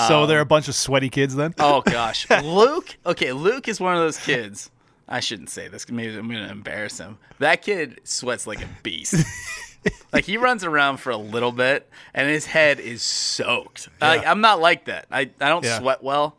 [0.09, 1.55] so they're a um, bunch of sweaty kids then.
[1.59, 2.97] Oh gosh, Luke.
[3.05, 4.71] Okay, Luke is one of those kids.
[5.09, 5.89] I shouldn't say this.
[5.89, 7.19] Maybe I'm gonna embarrass him.
[7.39, 9.25] That kid sweats like a beast.
[10.13, 13.89] like he runs around for a little bit, and his head is soaked.
[14.01, 15.07] Like I'm not like that.
[15.11, 15.79] I I don't Yeah.
[15.79, 16.37] sweat well.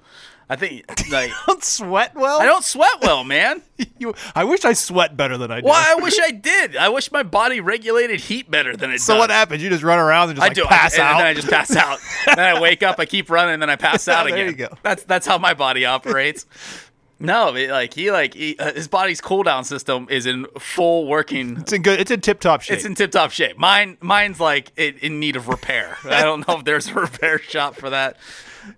[0.50, 2.40] I think like don't sweat well.
[2.40, 3.62] I don't sweat well, man.
[4.00, 5.66] You, I wish I sweat better than I do.
[5.68, 6.76] Well, I wish I did.
[6.78, 9.16] I wish my body regulated heat better than it so does.
[9.16, 9.62] So what happens?
[9.64, 10.66] You just run around and just I like do.
[10.66, 11.12] pass I, out.
[11.12, 12.00] and then I just pass out.
[12.28, 13.00] then I wake up.
[13.00, 14.48] I keep running, and then I pass out There again.
[14.48, 14.68] you go.
[14.84, 16.46] That's that's how my body operates.
[17.20, 21.08] No, it, like he like he, uh, his body's cool down system is in full
[21.08, 21.58] working.
[21.58, 22.00] it's in good.
[22.00, 22.78] It's in tip top shape.
[22.78, 23.58] It's in tip top shape.
[23.58, 25.98] Mine mine's like in, in need of repair.
[26.04, 28.18] I don't know if there's a repair shop for that,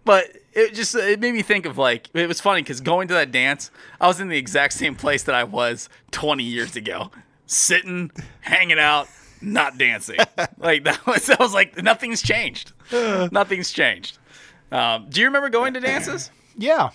[0.06, 3.14] but it just it made me think of like it was funny because going to
[3.16, 7.12] that dance, I was in the exact same place that I was 20 years ago,
[7.46, 9.08] sitting, hanging out,
[9.42, 10.18] not dancing.
[10.58, 12.74] like that was that was like nothing's changed.
[12.92, 14.18] Nothing's changed.
[14.72, 16.32] Um, do you remember going to dances?
[16.58, 16.92] yeah.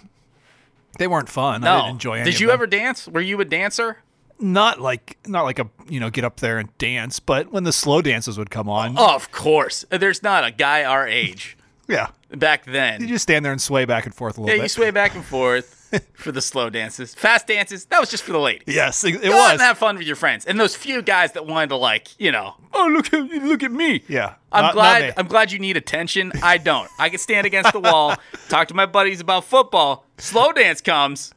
[0.97, 1.65] They weren't fun.
[1.65, 3.09] I didn't enjoy any Did you ever dance?
[3.09, 3.99] Were you a dancer?
[4.39, 7.73] Not like not like a you know get up there and dance, but when the
[7.73, 9.85] slow dances would come on, Of course.
[9.91, 11.57] There's not a guy our age
[11.89, 13.01] yeah, back then.
[13.01, 14.91] you just stand there and sway back and forth a little Yeah, little you sway
[14.91, 15.81] back and forth
[16.15, 17.15] for the slow dances.
[17.15, 18.75] Fast dances, that was just for the ladies.
[18.75, 19.53] yes, it, it Go out was.
[19.53, 20.45] and have fun with your friends.
[20.45, 23.71] And those few guys that wanted to like, you know, oh look at look at
[23.73, 24.03] me.
[24.09, 25.13] Yeah, I'm not- not glad me.
[25.17, 26.33] I'm glad you need attention.
[26.43, 26.89] I don't.
[26.99, 28.17] I can stand against the wall,
[28.49, 30.05] talk to my buddies about football.
[30.19, 31.33] Slow dance comes.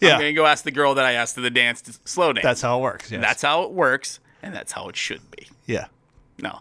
[0.00, 0.14] Yeah.
[0.14, 2.42] I'm gonna go ask the girl that I asked to the dance to slow dance.
[2.42, 3.10] That's how it works.
[3.12, 3.20] Yes.
[3.20, 5.46] that's how it works, and that's how it should be.
[5.66, 5.86] yeah.
[6.42, 6.58] No.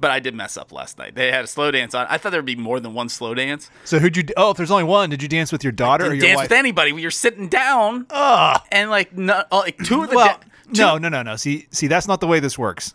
[0.00, 1.14] But I did mess up last night.
[1.14, 2.06] They had a slow dance on.
[2.10, 3.70] I thought there'd be more than one slow dance.
[3.84, 4.24] So who'd you?
[4.36, 6.36] Oh, if there's only one, did you dance with your daughter or Didn't your dance
[6.38, 6.50] wife?
[6.50, 6.90] with anybody.
[6.92, 10.34] You're sitting down and like no, oh, like two of the well, da-
[10.72, 11.36] two- no, no, no, no.
[11.36, 12.94] See, see, that's not the way this works.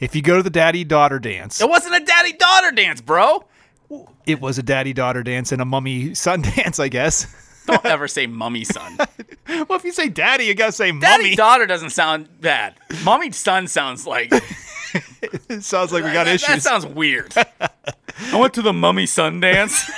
[0.00, 3.44] If you go to the daddy daughter dance, It wasn't a daddy daughter dance, bro.
[4.26, 7.26] it was a daddy daughter dance and a mummy son dance, I guess.
[7.66, 8.98] Don't ever say mummy son.
[9.48, 11.22] well, if you say daddy, you gotta say Daddy mummy.
[11.24, 12.74] Daddy daughter doesn't sound bad.
[13.04, 14.32] Mummy son sounds like
[14.94, 17.32] it sounds like we got that, that sounds weird.
[17.36, 19.88] I went to the mummy Sundance.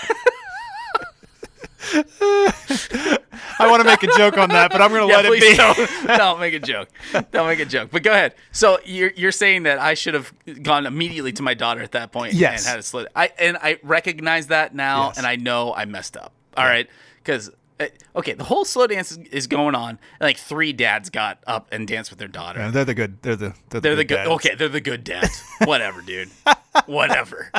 [3.57, 5.57] I want to make a joke on that, but I'm gonna yeah, let it be.
[5.57, 6.89] don't, don't make a joke.
[7.31, 7.91] Don't make a joke.
[7.93, 8.35] But go ahead.
[8.53, 12.11] So you're you're saying that I should have gone immediately to my daughter at that
[12.13, 12.61] point Yes.
[12.65, 13.09] and had it slid.
[13.15, 15.19] I and I recognize that now, Yes.
[15.19, 16.33] and I know I messed up.
[16.57, 17.51] All right, because.
[17.81, 21.67] Uh, okay, the whole slow dance is, going on, and like three dads got up
[21.73, 22.61] and danced with their daughter.
[22.61, 23.21] Yeah, they're the good.
[23.23, 23.55] They're the.
[23.71, 24.09] They're, They're the good.
[24.09, 24.17] good.
[24.17, 24.31] dads.
[24.31, 25.43] Okay, they're the good dads.
[25.65, 26.31] Whatever, dude.
[26.87, 27.51] Whatever.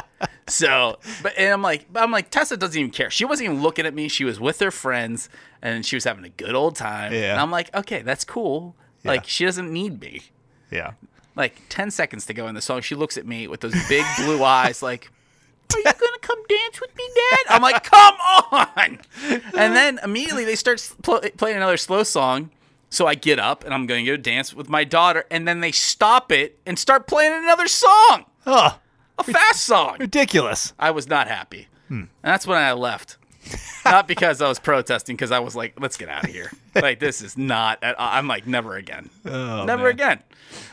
[0.48, 3.10] So, but and I'm like, I'm like, Tessa doesn't even care.
[3.10, 4.08] She wasn't even looking at me.
[4.08, 5.28] She was with her friends,
[5.62, 7.12] and she was having a good old time.
[7.12, 7.32] Yeah.
[7.34, 8.76] And I'm like, okay, that's cool.
[9.04, 10.22] Like, she doesn't need me.
[10.72, 10.94] Yeah.
[11.36, 14.06] Like, ten seconds to go in the song, she looks at me with those big
[14.18, 15.12] blue eyes, like.
[15.74, 17.40] Are you gonna come dance with me, Dad?
[17.56, 18.16] I'm like, come
[18.52, 19.00] on!
[19.58, 22.52] And then immediately they start pl- playing another slow song,
[22.90, 25.60] So I get up and I'm going to go dance with my daughter, and then
[25.60, 28.74] they stop it and start playing another song, a
[29.24, 29.98] fast song.
[30.00, 30.74] ridiculous.
[30.80, 31.68] I was not happy.
[31.90, 31.94] Hmm.
[32.02, 33.18] And that's when I left.
[33.86, 36.52] not because I was protesting, because I was like, let's get out of here.
[36.76, 39.10] like, this is not, at, I'm like, never again.
[39.26, 39.92] Oh, never man.
[39.92, 40.20] again.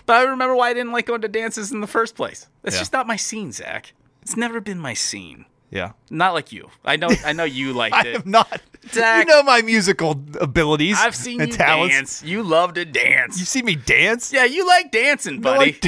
[0.07, 2.46] But I remember why I didn't like going to dances in the first place.
[2.62, 2.81] That's Yeah.
[2.81, 3.92] just not my scene, Zach.
[4.22, 5.46] It's never been my scene.
[5.70, 5.92] Yeah.
[6.11, 6.68] Not like you.
[6.85, 7.08] I know.
[7.24, 8.14] I know you liked I it.
[8.16, 8.61] am not.
[8.92, 9.26] Zach.
[9.26, 10.96] You know my musical abilities.
[10.98, 11.94] I've seen and you talents.
[11.94, 12.22] dance.
[12.22, 13.38] You love to dance.
[13.38, 14.32] You see me dance?
[14.32, 15.78] yeah, you like dancing, No, I buddy.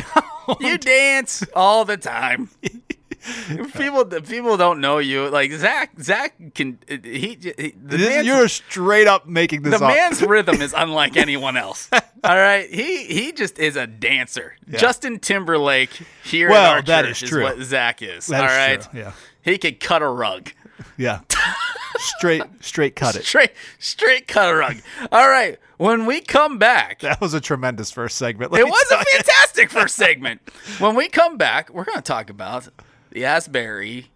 [0.47, 0.61] don't.
[0.61, 2.51] you dance all the time.
[3.75, 5.29] people, people don't know you.
[5.29, 6.79] Like Zach, Zach can.
[6.89, 9.95] He, he the This- you're straight up making this the up.
[9.95, 11.91] man's rhythm is unlike anyone else.
[12.25, 14.57] All right, he he just is a dancer.
[14.71, 15.91] Justin Timberlake
[16.25, 17.43] here Well, at our that is true.
[17.43, 18.27] what Zach is.
[18.29, 19.13] That all is right, true, yeah.
[19.43, 20.51] he could cut a rug.
[20.97, 21.21] Yeah.
[21.99, 23.25] straight straight cut it.
[23.25, 24.77] Straight, straight cut a rug.
[25.13, 28.53] All right, when we come back, That was a tremendous first segment.
[28.53, 29.05] let It was a you.
[29.13, 30.41] fantastic first segment.
[30.79, 32.69] When we come back, we're going to talk about
[33.11, 34.11] the Asbury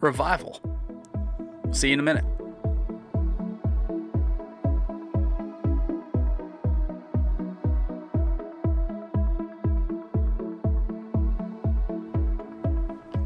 [0.00, 0.60] revival.
[1.72, 2.24] See you in a minute.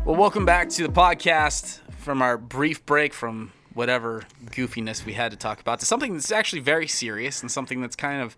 [0.04, 5.30] Well, welcome back to the podcast from our brief break from whatever goofiness we had
[5.30, 8.36] to talk about to something that's actually very serious and something that's kind of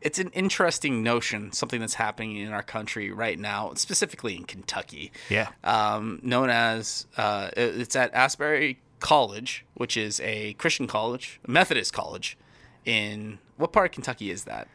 [0.00, 5.12] it's an interesting notion, something that's happening in our country right now, specifically in Kentucky.
[5.28, 5.50] Yeah.
[5.62, 11.92] Um, known as uh, it's at Asbury College, which is a Christian college, a Methodist
[11.92, 12.38] college.
[12.86, 14.66] In what part of Kentucky is that?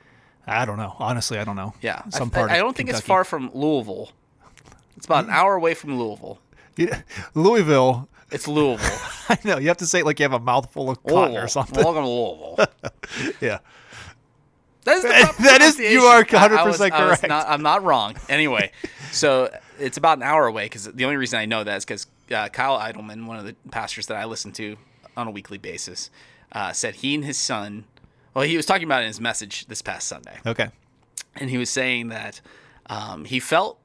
[0.45, 0.95] I don't know.
[0.99, 1.73] Honestly, I don't know.
[1.81, 4.11] Yeah, Some I, part I, I don't think it's far from Louisville.
[4.97, 6.39] It's about an hour away from Louisville.
[6.75, 7.01] Yeah.
[7.33, 8.09] Louisville.
[8.31, 8.99] It's Louisville.
[9.29, 9.57] I know.
[9.57, 11.43] You have to say it like you have a mouthful of cotton Louisville.
[11.43, 11.83] or something.
[11.83, 12.67] Welcome to Louisville.
[13.41, 13.59] Yeah.
[14.83, 16.57] That is, the That- proper that is- you are pronunciation.
[16.57, 17.27] I- I was- 100% I was correct.
[17.29, 18.15] not- I'm not wrong.
[18.29, 18.71] Anyway,
[19.11, 22.07] so it's about an hour away because the only reason I know that is because
[22.33, 24.77] uh, Kyle Idleman, one of the pastors that I listen to
[25.15, 26.09] on a weekly basis,
[26.53, 27.85] uh, said he and his son.
[28.33, 30.69] Well, he was talking about it in his message this past Sunday, Okay.
[31.35, 32.39] and he was saying that
[32.89, 33.79] um, he felt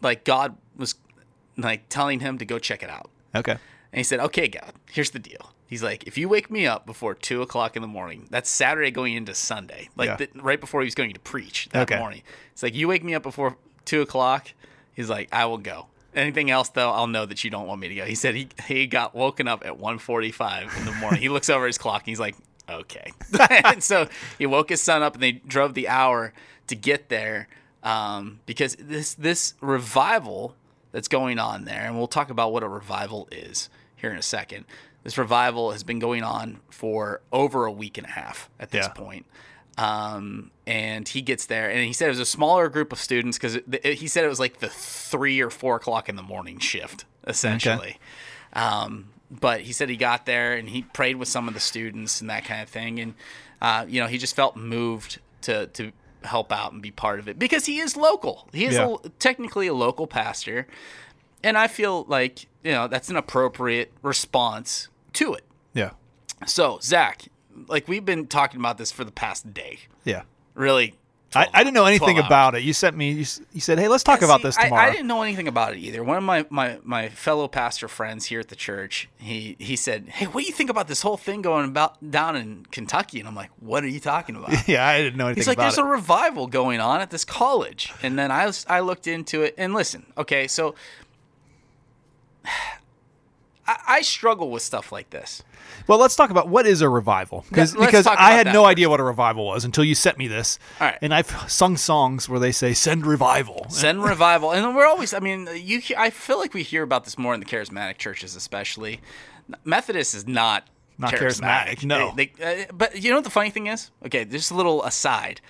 [0.00, 0.94] like God was
[1.56, 3.10] like telling him to go check it out.
[3.34, 3.52] Okay.
[3.52, 6.84] And he said, "Okay, God, here's the deal." He's like, "If you wake me up
[6.86, 10.16] before two o'clock in the morning, that's Saturday going into Sunday, like Yeah.
[10.16, 11.98] the, right before he was going to preach that Okay.
[11.98, 14.48] morning." It's like, "You wake me up before two o'clock."
[14.94, 17.88] He's like, "I will go." Anything else though, I'll know that you don't want me
[17.88, 18.04] to go.
[18.04, 21.20] He said he he got woken up at 1:45 in the morning.
[21.20, 22.36] he looks over his clock and he's like,
[22.68, 23.10] "Okay."
[23.64, 26.32] and so he woke his son up and they drove the hour
[26.68, 27.48] to get there
[27.84, 30.56] um, because this this revival
[30.90, 34.22] that's going on there, and we'll talk about what a revival is here in a
[34.22, 34.64] second.
[35.04, 38.86] This revival has been going on for over a week and a half at this
[38.86, 38.92] Yeah.
[38.92, 39.26] point.
[39.76, 43.36] Um, and he gets there, and he said it was a smaller group of students
[43.36, 43.58] because
[43.98, 47.98] he said it was like the three or four o'clock in the morning shift, essentially.
[48.52, 52.20] Um, but he said he got there and he prayed with some of the students
[52.20, 53.14] and that kind of thing, and
[53.60, 55.90] uh, you know he just felt moved to to
[56.26, 58.48] help out and be part of it because he is local.
[58.52, 58.96] He is Yeah.
[59.04, 60.66] a, technically a local pastor,
[61.42, 65.44] and I feel like you know that's an appropriate response to it.
[65.74, 65.90] Yeah.
[66.46, 67.26] So Zach,
[67.68, 70.22] like we've been talking about this for the past day, Yeah.
[70.54, 70.94] really.
[71.36, 72.62] I, I didn't know anything about it.
[72.62, 73.10] You sent me.
[73.10, 75.74] You, you said, "Hey, let's talk about See, this tomorrow." I, didn't know anything about
[75.74, 76.02] it either.
[76.02, 80.08] One of my, my, my fellow pastor friends here at the church, he he said,
[80.08, 83.28] "Hey, what do you think about this whole thing going about down in Kentucky?" And
[83.28, 85.78] I'm like, "What are you talking about?" yeah, I didn't know anything He's like, "There's
[85.78, 85.84] it.
[85.84, 89.54] a revival going on at this college," and then I was, I looked into it.
[89.58, 90.74] And listen, okay, so
[93.66, 95.42] I, I struggle with stuff like this.
[95.86, 98.70] well, let's talk about what is a revival because Yeah, because I had no first.
[98.72, 100.58] idea what a revival was until you sent me this.
[100.80, 100.98] All right.
[101.00, 105.14] And I've sung songs where they say "send revival." Send revival, and we're always.
[105.14, 105.80] I mean, you.
[105.96, 109.00] I feel like we hear about this more in the charismatic churches, especially.
[109.64, 110.66] Methodist is not
[110.98, 112.12] Not charismatic, no.
[112.14, 113.90] They- they- uh, but you know what the funny thing is?
[114.06, 115.40] Okay, just a little aside.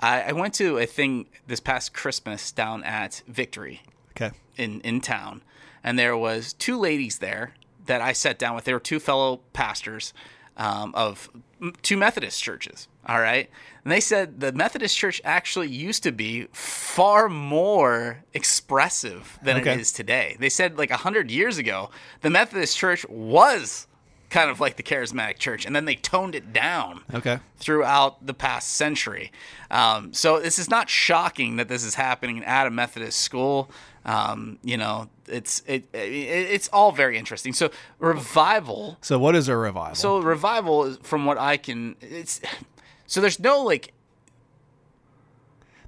[0.00, 4.30] I, I went to a thing this past Christmas down at Victory Okay.
[4.56, 5.42] in in town,
[5.84, 7.54] and there was two ladies there
[7.86, 8.64] that I sat down with.
[8.64, 10.12] They were two fellow pastors
[10.56, 11.30] um, of
[11.82, 12.88] two Methodist churches.
[13.06, 13.48] All right,
[13.84, 19.72] and they said the Methodist church actually used to be far more expressive than Okay.
[19.74, 20.36] it is today.
[20.38, 23.86] They said like a hundred years ago, the Methodist church was
[24.30, 27.38] kind of like the charismatic church, and then they toned it down Okay.
[27.56, 29.32] throughout the past century.
[29.70, 33.70] Um, so this is not shocking that this is happening at a Methodist school.
[34.08, 37.52] Um, you know, it's it, it it's all very interesting.
[37.52, 38.96] So revival.
[39.02, 39.96] So what is a revival?
[39.96, 41.94] So revival is from what I can.
[42.00, 42.40] It's
[43.06, 43.92] So there's no like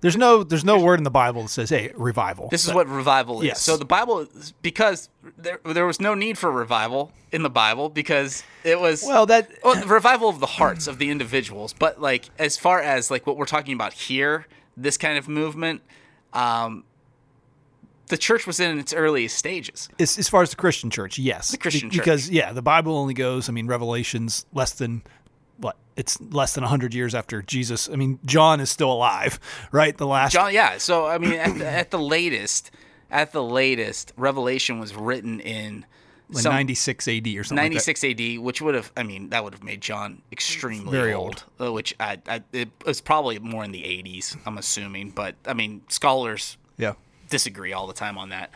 [0.03, 2.89] There's no there's no word in the Bible that says, "Hey, revival." this is what
[2.89, 3.47] revival is.
[3.47, 3.63] Yes.
[3.63, 4.27] So the Bible
[4.61, 9.27] because there there was no need for revival in the Bible because it was well,
[9.27, 11.73] that well, revival of the hearts of the individuals.
[11.73, 15.83] But like as far as like what we're talking about here, this kind of movement,
[16.33, 16.85] um,
[18.11, 19.89] the church was in its earliest stages.
[19.99, 21.99] as, as far as the Christian church, yes, the Christian church.
[21.99, 23.49] because yeah, the Bible only goes.
[23.49, 25.03] I mean, Revelation's less than
[25.57, 25.77] what?
[25.97, 27.89] It's less than hundred years after Jesus.
[27.91, 29.41] I mean, John is still alive,
[29.73, 29.97] right?
[29.97, 30.79] The last John, yeah.
[30.79, 32.71] So I mean, at the, at the latest,
[33.11, 35.85] at the latest, Revelation was written in
[36.33, 37.57] like some- 96 AD or something.
[37.57, 37.87] like that.
[37.87, 41.43] 96 AD, which would have, I mean, that would have made John extremely Very old.
[41.61, 45.11] uh, Which I, I, it was probably more in the 80s, I'm assuming.
[45.11, 46.93] But I mean, scholars Yeah.
[47.31, 48.51] Disagree all the time on that.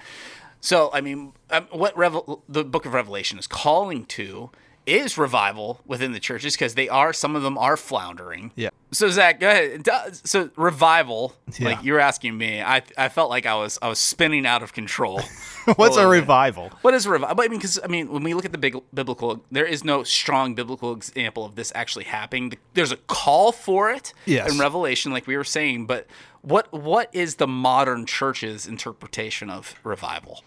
[0.61, 4.51] So I mean, um, what Revel- the Book of Revelation is calling to
[4.87, 8.53] is revival within the churches because they are some of them are floundering.
[8.55, 8.71] Yeah.
[8.93, 9.89] So Zach, go ahead.
[10.27, 11.69] So revival, Yeah.
[11.71, 14.73] like you're asking me, I I felt like I was I was spinning out of
[14.73, 15.21] control.
[15.77, 16.09] What's a bit.
[16.09, 16.71] revival?
[16.83, 17.37] What is revival?
[17.41, 20.03] I mean, because I mean, when we look at the big biblical, there is no
[20.05, 22.53] strong biblical example of this actually happening.
[22.75, 24.53] There's a call for it Yes.
[24.53, 25.87] in Revelation, like we were saying.
[25.87, 26.07] But
[26.43, 30.45] what what is the modern church's interpretation of revival?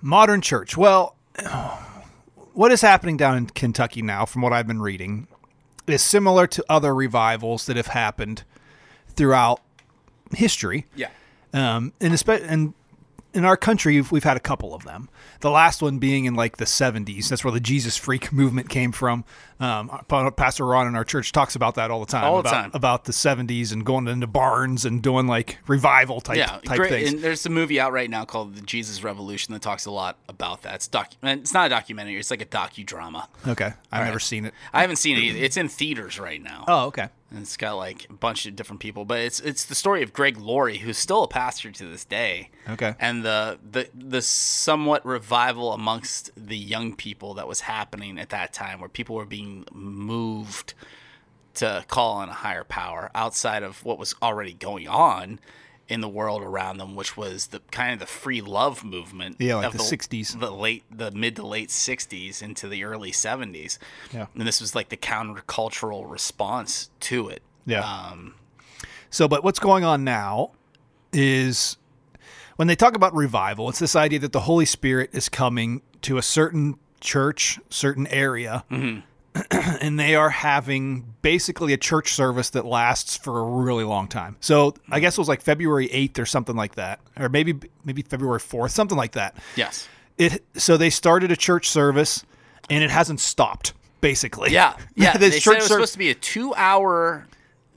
[0.00, 0.76] Modern church.
[0.76, 1.16] Well,
[2.60, 5.28] what is happening down in Kentucky now, from what I've been reading,
[5.86, 8.44] is similar to other revivals that have happened
[9.08, 9.62] throughout
[10.34, 10.84] history.
[10.94, 11.08] Yeah.
[11.54, 12.74] Um, and, espe- and
[13.32, 15.08] in our country, we've, we've had a couple of them.
[15.40, 17.30] The last one being in like the 70s.
[17.30, 19.24] That's where the Jesus freak movement came from.
[19.60, 19.90] Um,
[20.36, 22.24] Pastor Ron in our church talks about that all the time.
[22.24, 22.70] All the about, time.
[22.74, 26.90] About the 70s and going into barns and doing like revival type, Yeah, type great.
[26.90, 27.12] things.
[27.12, 30.16] And there's a movie out right now called The Jesus Revolution that talks a lot
[30.28, 30.76] about that.
[30.76, 32.16] It's docu- It's not a documentary.
[32.18, 33.26] It's like a docudrama.
[33.46, 33.74] okay.
[33.92, 34.22] I've never right.
[34.22, 34.54] seen it.
[34.72, 35.38] I haven't seen it either.
[35.38, 36.64] It's in theaters right now.
[36.66, 37.08] Oh, okay.
[37.32, 40.12] And it's got like a bunch of different people, but it's it's the story of
[40.12, 42.50] Greg Laurie, who's still a pastor to this day.
[42.68, 42.96] Okay.
[42.98, 48.52] And the the the somewhat revival amongst the young people that was happening at that
[48.52, 50.74] time, where people were being moved
[51.54, 55.38] to call on a higher power outside of what was already going on
[55.88, 59.36] in the world around them, which was the kind of the free love movement.
[59.40, 60.38] Yeah, like of the 60s.
[60.38, 63.78] the late, the mid to late '60s into the early '70s.
[64.12, 64.26] Yeah.
[64.34, 67.42] and this was like the countercultural response to it.
[67.66, 67.80] Yeah.
[67.80, 68.34] Um,
[69.10, 70.52] So, but what's going on now
[71.12, 71.76] is
[72.54, 76.16] when they talk about revival, it's this idea that the Holy Spirit is coming to
[76.18, 78.64] a certain church, certain area,
[79.50, 84.36] and they are having basically a church service that lasts for a really long time.
[84.40, 85.02] So, I mm.
[85.02, 88.70] guess it was like February 8th or something like that, or maybe maybe February 4th,
[88.70, 89.36] something like that.
[89.56, 89.88] yes.
[90.18, 92.24] It so they started a church service
[92.68, 94.52] and it hasn't stopped basically.
[94.52, 95.16] Yeah, yeah.
[95.16, 97.26] this they said it was ser- supposed to be a two-hour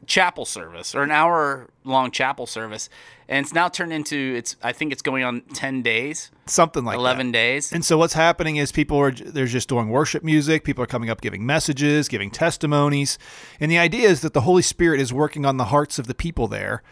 [0.08, 2.90] chapel service or an hour-long chapel service,
[3.28, 4.56] and it's now turned into it's.
[4.62, 7.00] I think it's going on ten days, something like that.
[7.00, 7.72] eleven days.
[7.72, 10.64] And so what's happening is people are they're just doing worship music.
[10.64, 13.18] People are coming up giving messages, giving testimonies,
[13.60, 16.16] and the idea is that the Holy Spirit is working on the hearts of the
[16.16, 16.84] people there,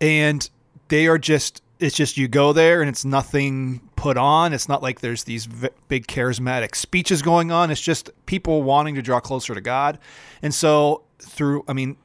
[0.00, 0.48] and
[0.88, 4.52] they are just it's just you go there and it's nothing put on.
[4.52, 7.70] It's not like there's these v- big charismatic speeches going on.
[7.70, 9.98] It's just people wanting to draw closer to God,
[10.40, 11.96] and so through I mean,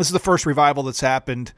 [0.00, 1.52] this is the first revival that's happened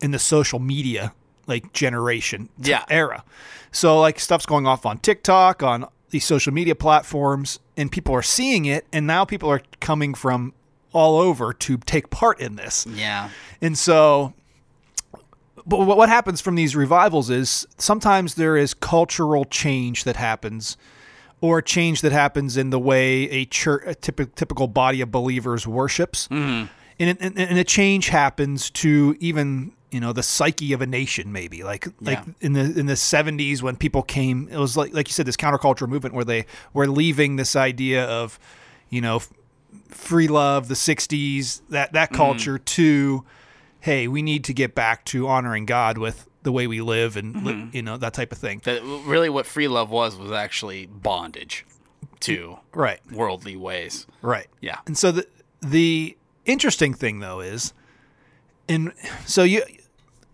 [0.00, 1.12] in the social media
[1.46, 2.84] like generation Yeah.
[2.88, 3.24] era.
[3.72, 8.22] So like stuff's going off on TikTok, on these social media platforms, and people are
[8.22, 10.52] seeing it, and now people are coming from
[10.92, 12.86] all over to take part in this.
[12.88, 14.32] yeah, And so
[15.66, 20.76] but what what happens from these revivals is sometimes there is cultural change that happens
[21.40, 25.66] or change that happens in the way a church a typical, typical body of believers
[25.66, 26.66] worships mm-hmm.
[27.00, 31.32] And, and, and a change happens to even you know the psyche of a nation
[31.32, 31.62] maybe.
[31.62, 32.32] Like like Yeah.
[32.40, 35.36] in the in the 70s when people came it was like like you said this
[35.36, 38.38] counterculture movement where they were leaving this idea of
[38.88, 39.20] you know
[39.88, 42.16] free love the 60s that that mm.
[42.16, 43.24] culture to
[43.80, 47.44] hey we need to get back to honoring god with the way we live and
[47.44, 47.76] li- mm-hmm.
[47.76, 48.60] you know that type of thing.
[48.64, 51.66] That really what free love was was actually bondage
[52.20, 53.00] to right.
[53.12, 54.06] worldly ways.
[54.22, 54.46] right.
[54.60, 55.26] Yeah, And so the
[55.60, 57.72] the interesting thing though is,
[58.68, 58.92] and
[59.26, 59.62] so you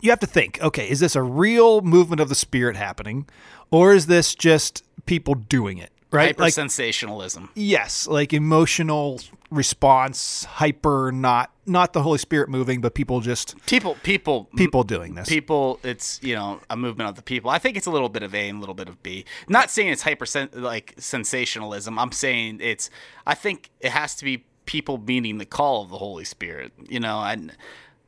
[0.01, 3.27] you have to think, okay, is this a real movement of the spirit happening,
[3.71, 5.91] or is this just people doing it?
[6.13, 6.27] Right?
[6.29, 7.51] hyper Like sensationalism.
[7.55, 13.97] yes, like emotional response, hyper, not not the Holy Spirit moving, but people just People,
[14.05, 15.29] people, people doing this.
[15.29, 18.23] people it's you know a movement of the people i think it's a little bit
[18.23, 21.99] of a and a little bit of b not saying it's hyper sen- like sensationalism
[21.99, 22.89] i'm saying it's
[23.27, 26.73] i think it has to be people meeting the call of the Holy Spirit.
[26.89, 27.53] You know, and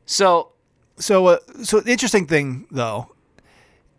[0.05, 0.51] so
[0.97, 3.11] So, uh, so the interesting thing though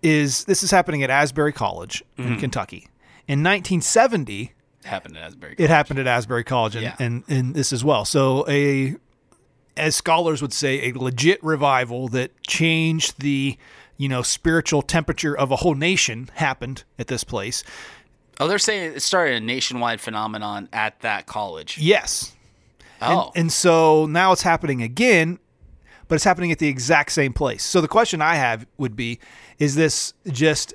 [0.02, 2.88] is this is happening at Asbury College in Kentucky
[3.28, 4.52] in 1970.
[4.82, 5.54] it happened at Asbury.
[5.58, 6.96] It happened at Asbury College, and, Yeah.
[6.98, 8.04] and and this as well.
[8.06, 8.96] So a,
[9.76, 13.56] as scholars would say, a legit revival that changed the,
[13.98, 17.62] you know, spiritual temperature of a whole nation happened at this place.
[18.40, 21.76] oh, they're saying it started a nationwide phenomenon at that college.
[21.78, 22.34] Yes,
[23.02, 25.38] Oh, and so now it's happening again,
[26.08, 27.64] but it's happening at the exact same place.
[27.64, 29.18] So the question I have would be:
[29.58, 30.74] Is this just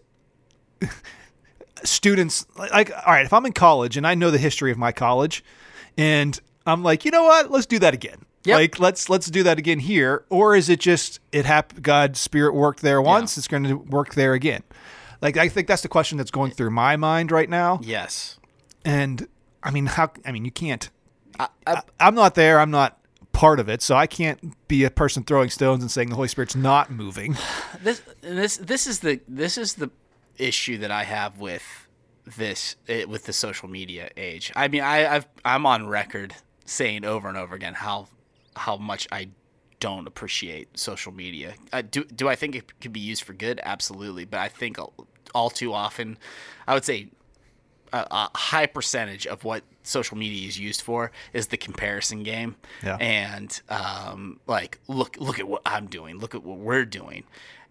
[1.83, 2.91] students like?
[2.91, 5.43] All right, if I'm in college and I know the history of my college,
[5.97, 7.51] and I'm like, you know what?
[7.51, 8.19] Let's do that again.
[8.45, 8.55] Yep.
[8.55, 12.53] Like let's let's do that again here, or is it just it hap- God's spirit
[12.53, 13.37] worked there once?
[13.37, 14.61] It's going to work there again.
[15.21, 17.79] Like I think that's the question that's going through my mind right now.
[17.83, 18.39] yes.
[18.83, 19.27] And
[19.63, 20.11] I mean, how?
[20.25, 20.91] I mean, you can't.
[21.39, 22.59] I, I, I'm not there.
[22.59, 22.99] I'm not
[23.31, 26.27] part of it, so I can't be a person throwing stones and saying the Holy
[26.27, 27.37] Spirit's not moving.
[27.83, 29.91] this this this is the this is the
[30.37, 31.87] issue that I have with
[32.37, 34.51] this eh, with the social media age.
[34.55, 38.07] I mean, I I've, I'm on record saying over and over again how
[38.55, 39.29] how much I
[39.79, 41.55] don't appreciate social media.
[41.73, 43.59] Uh, do do I think it could be used for good?
[43.63, 44.77] Absolutely, but I think
[45.33, 46.17] all too often,
[46.67, 47.09] I would say
[47.95, 52.55] a, a high percentage of what social media is used for is the comparison game
[52.83, 52.97] Yeah.
[52.99, 57.23] and um, like look look at what i'm doing look at what we're doing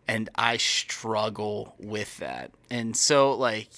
[0.06, 3.68] and i struggle with that and so like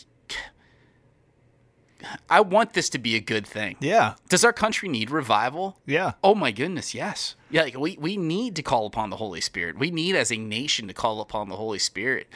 [2.28, 6.12] i want this to be a good thing Yeah, does our country need revival yeah,
[6.22, 7.34] Oh my goodness, yes.
[7.50, 9.78] Yeah, like we, we need to call upon the Holy Spirit.
[9.78, 12.26] We need as a nation to call upon the Holy Spirit.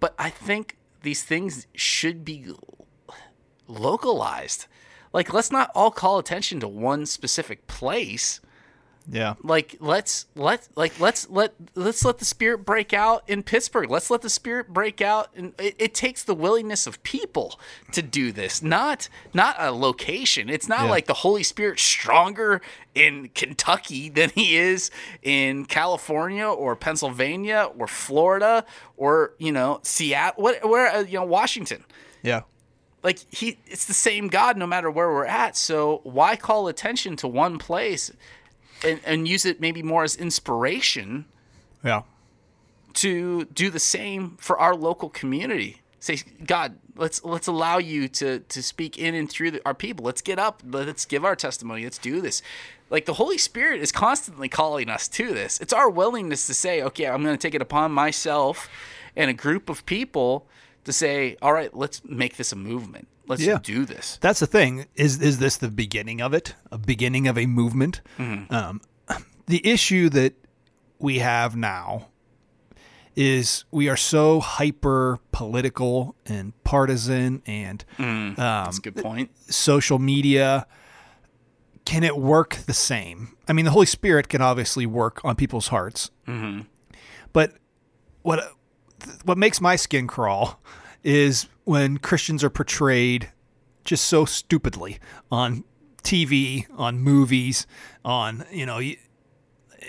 [0.00, 2.46] But I think these things should be
[3.68, 4.66] localized.
[5.12, 8.40] Like let's not all call attention to one specific place.
[9.08, 13.88] yeah, Like let's let like let's let let's let the spirit break out in Pittsburgh.
[13.88, 17.58] Let's let the spirit break out and it, it takes the willingness of people
[17.92, 20.50] to do this, not not a location.
[20.50, 20.90] It's not Yeah.
[20.90, 22.60] like the Holy Spirit stronger
[22.94, 24.90] in Kentucky than he is
[25.22, 31.24] in California or Pennsylvania or Florida or, you know, Seattle, what where uh, you know,
[31.24, 31.84] Washington
[32.22, 32.40] yeah,
[33.02, 35.56] like he it's the same god no matter where we're at.
[35.56, 38.10] So why call attention to one place
[38.84, 41.26] and, and use it maybe more as inspiration
[41.84, 42.02] yeah,
[42.94, 45.82] to do the same for our local community?
[46.00, 50.04] Say god let's let's allow you to to speak in and through the, our people.
[50.04, 50.62] Let's get up.
[50.64, 51.84] Let's give our testimony.
[51.84, 52.42] Let's do this.
[52.90, 55.60] Like the holy spirit is constantly calling us to this.
[55.60, 58.68] It's our willingness to say okay i'm going to take it upon myself
[59.16, 60.46] and a group of people
[60.86, 63.58] to say all right let's make this a movement let's Yeah.
[63.62, 64.86] do this That's the thing.
[64.94, 66.54] Is is this the beginning of it?
[66.72, 68.00] A beginning of a movement?
[68.18, 68.80] Um,
[69.46, 70.34] the issue that
[70.98, 72.08] we have now
[73.14, 79.98] is we are so hyper political and partisan and um, that's a good point social
[79.98, 80.66] media
[81.86, 85.68] can it work the same i mean the holy spirit can obviously work on people's
[85.68, 86.60] hearts mm-hmm.
[87.32, 87.54] but
[88.22, 88.52] what
[89.24, 90.60] what makes my skin crawl
[91.02, 93.30] is when christians are portrayed
[93.84, 94.98] just so stupidly
[95.30, 95.64] on
[96.02, 97.66] tv on movies
[98.04, 98.80] on you know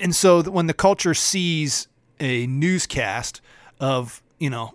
[0.01, 1.87] and so when the culture sees
[2.19, 3.41] a newscast
[3.79, 4.73] of you know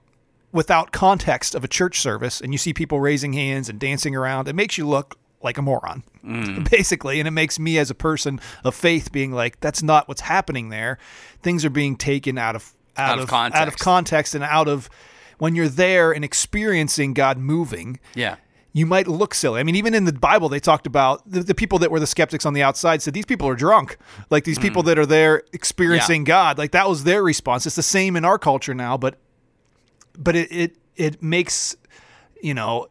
[0.52, 4.48] without context of a church service and you see people raising hands and dancing around
[4.48, 6.68] it makes you look like a moron mm.
[6.70, 10.22] basically and it makes me as a person of faith being like that's not what's
[10.22, 10.98] happening there.
[11.42, 13.78] Things are being taken out of out, Out of out of context.
[13.78, 14.88] context and out of
[15.38, 18.36] when you're there and experiencing God moving yeah
[18.72, 19.61] you might look silly.
[19.61, 22.07] I mean, even in the Bible, they talked about the, the people that were the
[22.07, 23.99] skeptics on the outside said these people are drunk.
[24.30, 24.86] Like these people mm.
[24.86, 27.66] that are there experiencing God, like that was their response.
[27.66, 29.18] It's the same in our culture now, but
[30.18, 31.76] but it it it makes
[32.43, 32.88] you know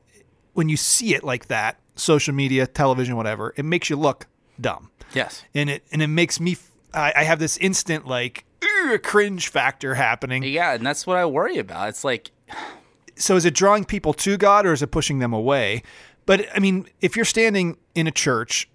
[0.54, 4.28] when you see it like that, social media, television, whatever, it makes you look
[4.60, 6.58] dumb, yes and it and it makes me.
[6.94, 10.44] I have this instant like "Ugh," cringe factor happening.
[10.44, 12.32] yeah and that's what i worry about it's like
[13.16, 15.84] so is it drawing people to God or is it pushing them away?
[16.26, 18.68] But I mean, if you're standing in a church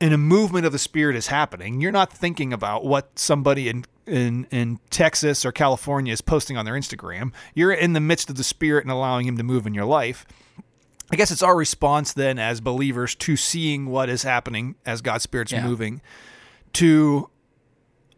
[0.00, 3.84] and a movement of the spirit is happening, you're not thinking about what somebody in
[4.06, 7.32] in in Texas or California is posting on their Instagram.
[7.54, 10.24] You're in the midst of the spirit and allowing him to move in your life.
[11.10, 15.24] I guess it's our response then as believers to seeing what is happening as God's
[15.24, 15.64] spirit's Yeah.
[15.66, 16.00] moving
[16.74, 17.28] to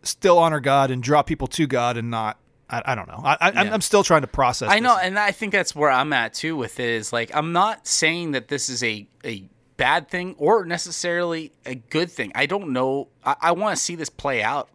[0.07, 2.39] still honor God and draw people to God and not
[2.69, 3.21] I, I don't know.
[3.25, 3.75] I, I'm, Yeah.
[3.75, 4.71] I'm still trying to process.
[4.73, 5.05] I know, this.
[5.05, 6.89] and I think that's where I'm at too with it.
[6.89, 9.45] Is like I'm not saying that this is a a
[9.77, 12.33] bad thing or necessarily a good thing.
[12.35, 13.09] I don't know.
[13.25, 14.69] I, I want to see this play out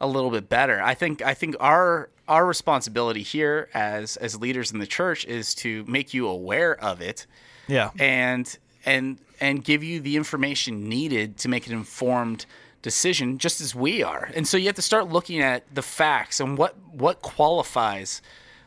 [0.00, 0.82] a little bit better.
[0.82, 5.54] I think I think our our responsibility here as as leaders in the church is
[5.56, 7.26] to make you aware of it
[7.68, 7.90] Yeah.
[7.98, 12.44] and and and give you the information needed to make an informed
[12.82, 14.30] decision just as we are.
[14.34, 18.22] And so you have to start looking at the facts and what what qualifies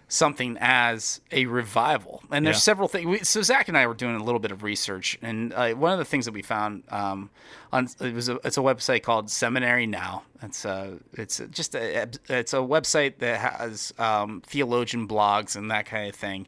[0.09, 2.21] something as a revival.
[2.29, 2.59] And there's Yeah.
[2.59, 3.05] several things.
[3.07, 5.91] We, so Zach and I were doing a little bit of research, and uh, one
[5.91, 7.31] of the things that we found um,
[7.71, 10.23] on it was a, it's a website called Seminary Now.
[10.43, 15.87] It's a it's just a it's a website that has um, theologian blogs and that
[15.87, 16.45] kind of thing.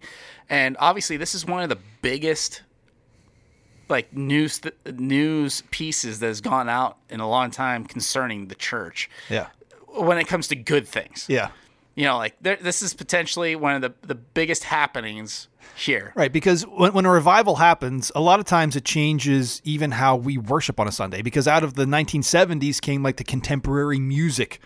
[0.48, 2.62] And obviously, this is one of the biggest
[3.90, 4.62] like news
[4.94, 9.48] news pieces that has gone out in a long time concerning the church Yeah.
[9.88, 11.26] when it comes to good things.
[11.30, 11.50] Yeah.
[11.96, 16.12] You know, like there, this is potentially one of the the biggest happenings here.
[16.16, 20.16] Right, because when, when a revival happens, a lot of times it changes even how
[20.18, 21.22] we worship on a Sunday.
[21.22, 24.60] Because out of the 1970s came like the contemporary music,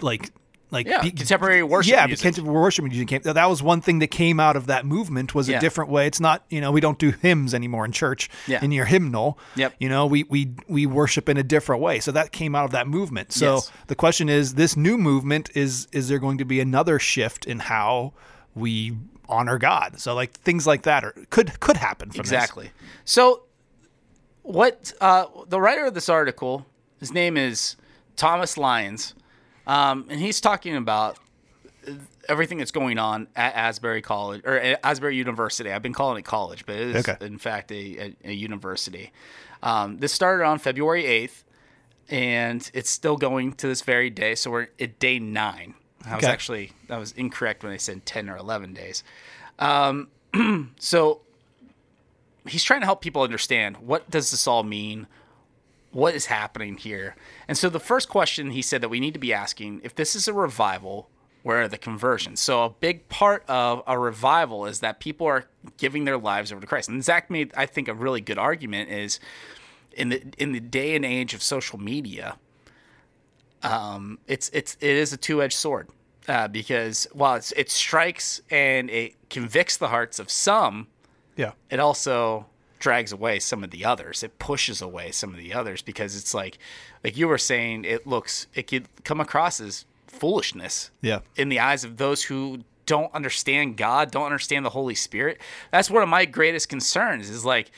[0.00, 0.30] like
[0.70, 2.22] like Yeah, be- contemporary worship Yeah, music.
[2.22, 3.22] contemporary worship music came.
[3.22, 6.06] That was one thing that came out of that movement was a different way.
[6.06, 8.62] It's not you know we don't do hymns anymore in church Yeah.
[8.64, 9.38] in your hymnal.
[9.56, 9.74] Yep.
[9.78, 12.00] You know we we we worship in a different way.
[12.00, 13.32] So that came out of that movement.
[13.32, 13.72] So Yes.
[13.88, 17.58] the question is, this new movement is is there going to be another shift in
[17.60, 18.12] how
[18.54, 18.96] we
[19.28, 20.00] honor God?
[20.00, 22.32] So like things like that are, could could happen from this.
[22.32, 22.70] Exactly.
[23.04, 23.42] So,
[24.42, 26.66] what uh, the writer of this article,
[26.98, 27.76] his name is
[28.16, 29.14] Thomas Lyons,
[29.70, 31.16] um, and he's talking about
[32.28, 35.70] everything that's going on at Asbury College or Asbury University.
[35.72, 37.24] I've been calling it college, but it is Okay.
[37.24, 39.12] in fact a, a, a university.
[39.62, 41.44] Um, this started on February eighth,
[42.08, 44.34] and it's still going to this very day.
[44.34, 45.74] So we're at day nine.
[46.06, 49.02] I was actually I was incorrect when I said ten or eleven days.
[49.58, 50.08] Um,
[50.78, 51.20] so
[52.46, 55.06] he's trying to help people understand what does this all mean
[55.92, 57.16] what is happening here?
[57.48, 60.14] And so the first question he said that we need to be asking if this
[60.14, 61.08] is a revival
[61.42, 62.38] where are the conversions?
[62.38, 65.46] So a big part of a revival is that people are
[65.78, 66.88] giving their lives over to christ.
[66.90, 69.18] And zach made i think a really good argument is
[69.92, 72.36] in the in the day and age of social media
[73.62, 75.88] um, it's it's it is a two-edged sword
[76.28, 80.88] uh, because while it's, it strikes and it convicts the hearts of some
[81.36, 81.52] Yeah.
[81.70, 82.46] it also
[82.80, 84.22] drags away some of the others.
[84.24, 86.58] It pushes away some of the others because it's like,
[87.04, 91.20] like you were saying, it looks, it could come across as foolishness Yeah.
[91.36, 95.40] in the eyes of those who don't understand God, don't understand the Holy Spirit.
[95.70, 97.70] That's one of my greatest concerns is like,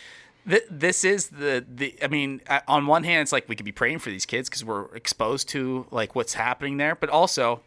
[0.49, 3.73] th- this is the, the, I mean, on one hand, it's like we could be
[3.73, 7.61] praying for these kids because we're exposed to like what's happening there, but also,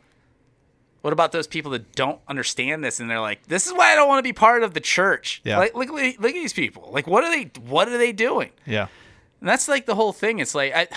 [1.06, 3.95] what about those people that don't understand this and they're like, "This is why I
[3.95, 5.60] don't want to be part of the church." Yeah.
[5.60, 6.89] Like, look, look at these people.
[6.91, 7.51] Like, what are they?
[7.62, 8.49] What are they doing?
[8.66, 8.88] Yeah.
[9.39, 10.39] And that's like the whole thing.
[10.39, 10.88] It's like I,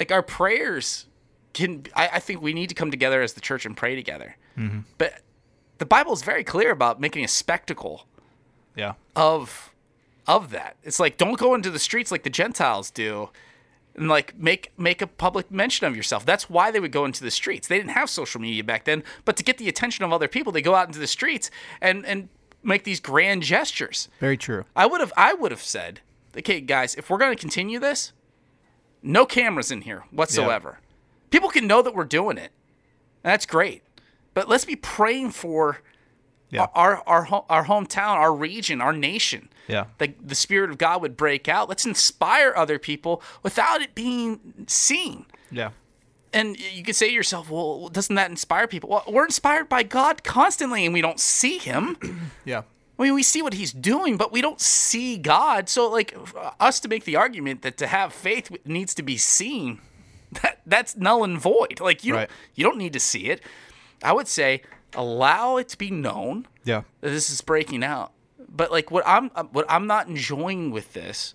[0.00, 1.06] like our prayers
[1.52, 1.84] can.
[1.94, 4.36] I, I think we need to come together as the church and pray together.
[4.56, 4.80] Mm-hmm.
[4.98, 5.20] But
[5.78, 8.06] the Bible is very clear about making a spectacle
[8.76, 8.94] Yeah.
[9.14, 9.72] of
[10.26, 10.76] of that.
[10.82, 13.30] It's like don't go into the streets like the Gentiles do
[13.98, 16.24] and like make make a public mention of yourself.
[16.24, 17.68] That's why they would go into the streets.
[17.68, 20.52] They didn't have social media back then, but to get the attention of other people,
[20.52, 22.28] they go out into the streets and and
[22.62, 24.08] make these grand gestures.
[24.20, 24.64] Very true.
[24.74, 26.00] I would have I would have said,
[26.36, 28.12] "Okay, guys, if we're going to continue this,
[29.02, 30.80] no cameras in here whatsoever.
[31.30, 32.52] People can know that we're doing it.
[33.24, 33.82] And that's great.
[34.34, 35.78] But let's be praying for
[36.50, 36.66] Yeah.
[36.74, 39.48] our our our hometown, our region, our nation.
[39.66, 39.84] Yeah.
[39.98, 41.68] That the spirit of God would break out.
[41.68, 45.26] Let's inspire other people without it being seen.
[45.50, 45.70] Yeah.
[46.32, 49.82] And you could say to yourself, "Well, doesn't that inspire people?" Well, we're inspired by
[49.82, 51.96] God constantly, and we don't see Him.
[52.44, 52.62] Yeah.
[52.98, 55.68] I mean, we see what He's doing, but we don't see God.
[55.68, 56.16] So, like,
[56.58, 59.80] us to make the argument that to have faith needs to be seen,
[60.42, 61.78] that that's null and void.
[61.80, 62.28] Like, you Right.
[62.28, 63.40] don't, you don't need to see it.
[64.02, 64.62] I would say
[64.94, 66.82] allow it to be known Yeah.
[67.00, 68.12] that this is breaking out.
[68.48, 71.34] But like what I'm uh, what I'm not enjoying with this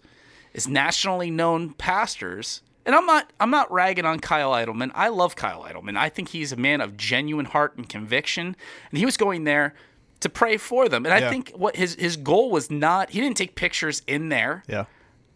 [0.54, 2.62] is nationally known pastors.
[2.86, 4.92] And I'm not I'm not ragging on Kyle Idleman.
[4.94, 5.96] I love Kyle Idleman.
[5.98, 8.56] I think he's a man of genuine heart and conviction.
[8.90, 9.74] And he was going there
[10.22, 11.06] to pray for them.
[11.06, 11.30] And I Yeah.
[11.30, 14.86] think what his his goal was not he didn't take pictures in there Yeah.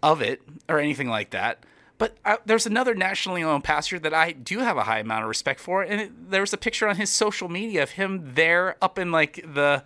[0.01, 1.63] of it or anything like that.
[1.99, 5.29] But I, there's another nationally known pastor that I do have a high amount of
[5.29, 8.75] respect for, and it, there was a picture on his social media of him there
[8.81, 9.83] up in like the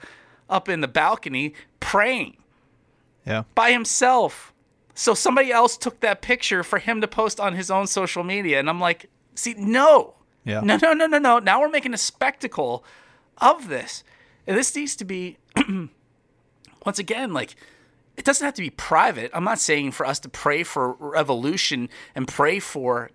[0.50, 2.36] up in the balcony praying
[3.26, 3.44] Yeah.
[3.56, 4.54] by himself.
[4.94, 8.60] So somebody else took that picture for him to post on his own social media,
[8.60, 10.60] and I'm like, see, no, Yeah.
[10.60, 11.40] no, no, no, no, no.
[11.40, 12.84] Now we're making a spectacle
[13.38, 14.04] of this,
[14.46, 15.38] and this needs to be
[16.86, 17.56] once again like
[18.22, 19.32] it doesn't have to be private.
[19.34, 23.10] I'm not saying for us to pray for revolution and pray for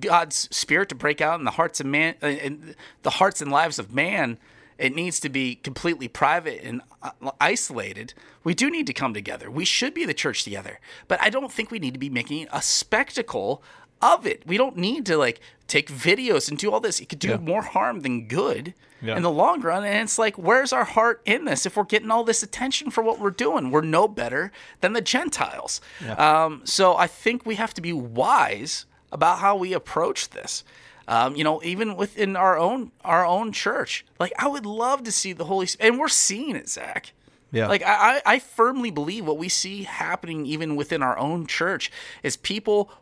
[0.00, 3.52] God's spirit to break out in the hearts of man, uh, in the hearts and
[3.52, 4.38] lives of man.
[4.76, 8.12] It needs to be completely private and uh, isolated.
[8.42, 9.48] We do need to come together.
[9.52, 10.80] We should be the church together.
[11.06, 13.62] But I don't think we need to be making a spectacle
[14.02, 14.42] of it.
[14.46, 17.00] We don't need to like take videos and do all this.
[17.00, 17.36] It could do Yeah.
[17.36, 19.16] more harm than good Yeah.
[19.16, 19.84] in the long run.
[19.84, 21.64] And it's like, where's our heart in this?
[21.66, 25.00] If we're getting all this attention for what we're doing, we're no better than the
[25.00, 25.80] Gentiles.
[26.18, 30.64] Um, so I think we have to be wise about how we approach this.
[31.08, 35.10] Um, you know, even within our own our own church, like I would love to
[35.12, 37.12] see the Holy Spirit, and we're seeing it, Zach.
[37.50, 37.66] Yeah.
[37.66, 41.90] Like I I firmly believe what we see happening even within our own church
[42.22, 42.92] is people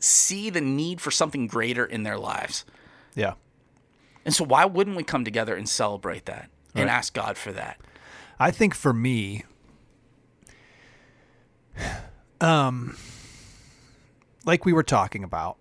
[0.00, 2.64] see the need for something greater in their lives.
[3.14, 3.34] Yeah.
[4.24, 6.92] And so why wouldn't we come together and celebrate that and Right.
[6.92, 7.78] ask God for that?
[8.38, 9.44] I think for me,
[12.40, 12.96] um,
[14.44, 15.58] like we were talking about,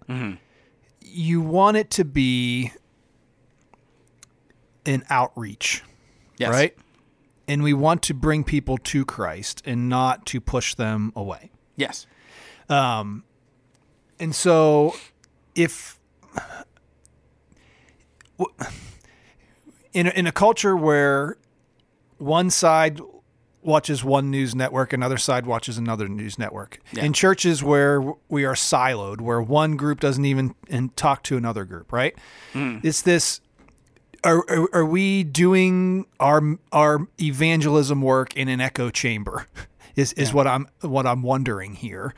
[1.02, 2.72] you want it to be
[4.86, 5.84] an outreach,
[6.38, 6.50] Yes.
[6.52, 6.78] right?
[7.48, 11.52] And we want to bring people to Christ and not to push them away.
[11.76, 12.06] Yes.
[14.20, 14.96] And so,
[15.56, 15.98] if
[19.94, 21.38] in a, in a culture where
[22.18, 23.00] one side
[23.62, 27.04] watches one news network, another side watches another news network, Yeah.
[27.06, 31.66] in churches where we are siloed, where one group doesn't even and talk to another
[31.66, 32.16] group, right?
[32.54, 32.80] Hmm.
[32.84, 33.42] It's this.
[34.24, 36.42] Are, are, are we doing our
[36.74, 39.46] our evangelism work in an echo chamber?
[39.96, 42.14] Is is what I'm what I'm wondering here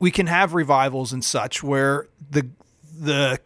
[0.00, 2.48] we can have revivals and such where the
[2.98, 3.38] the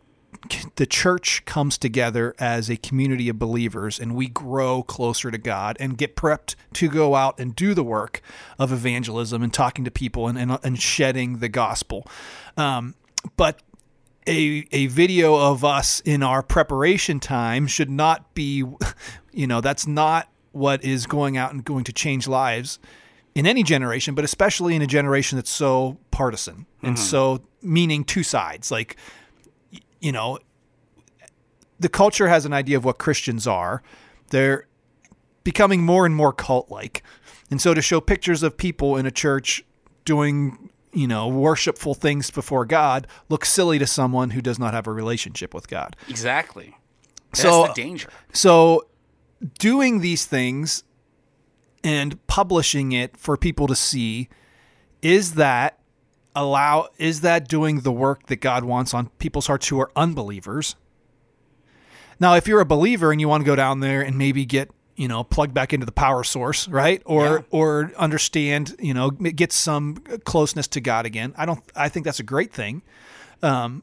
[0.77, 5.77] the church comes together as a community of believers and we grow closer to God
[5.81, 8.21] and get prepped to go out and do the work
[8.59, 12.07] of evangelism and talking to people and, and, and shedding the gospel.
[12.59, 12.95] Um,
[13.39, 13.61] but
[14.27, 18.65] a, a video of us in our preparation time should not be,
[19.33, 22.79] you know, that's not what is going out and going to change lives
[23.35, 27.05] in any generation, but especially in a generation that's so partisan and mm-hmm.
[27.05, 28.71] so meaning two sides.
[28.71, 28.97] Like,
[30.01, 30.39] you know,
[31.81, 33.83] the culture has an idea of what Christians are.
[34.31, 34.69] They're
[35.43, 37.03] becoming more and more cult like.
[37.51, 39.65] And so to show pictures of people in a church
[40.05, 44.87] doing, you know, worshipful things before God looks silly to someone who does not have
[44.87, 45.97] a relationship with God.
[46.09, 46.77] Exactly.
[47.33, 48.09] That's So- the danger.
[48.33, 48.87] So,
[49.59, 50.85] doing these things
[51.85, 54.29] and publishing it for people to see
[55.03, 55.79] is that
[56.35, 60.75] allow is that doing the work that God wants on people's hearts who are unbelievers?
[62.19, 64.71] Now, if you're a believer and you want to go down there and maybe get
[64.97, 67.43] you know plugged back into the power source, right, or Yeah.
[67.51, 71.61] or understand, you know, get some closeness to God again, I don't.
[71.77, 72.83] I think that's a great thing
[73.43, 73.83] Um,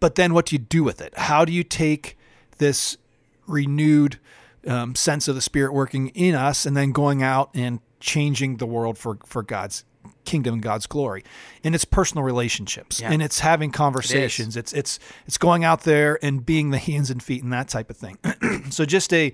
[0.00, 1.16] but then what do you do with it?
[1.16, 2.18] How do you take
[2.58, 2.98] this
[3.46, 4.18] renewed
[4.66, 8.66] um, sense of the Spirit working in us and then going out and changing the
[8.66, 9.84] world for, for God's
[10.24, 11.24] kingdom and God's glory?
[11.64, 13.10] And it's personal relationships Yeah.
[13.12, 14.56] and it's having conversations.
[14.56, 17.90] it's it's it's going out there and being the hands and feet and that type
[17.90, 18.18] of thing.
[18.70, 19.32] so just a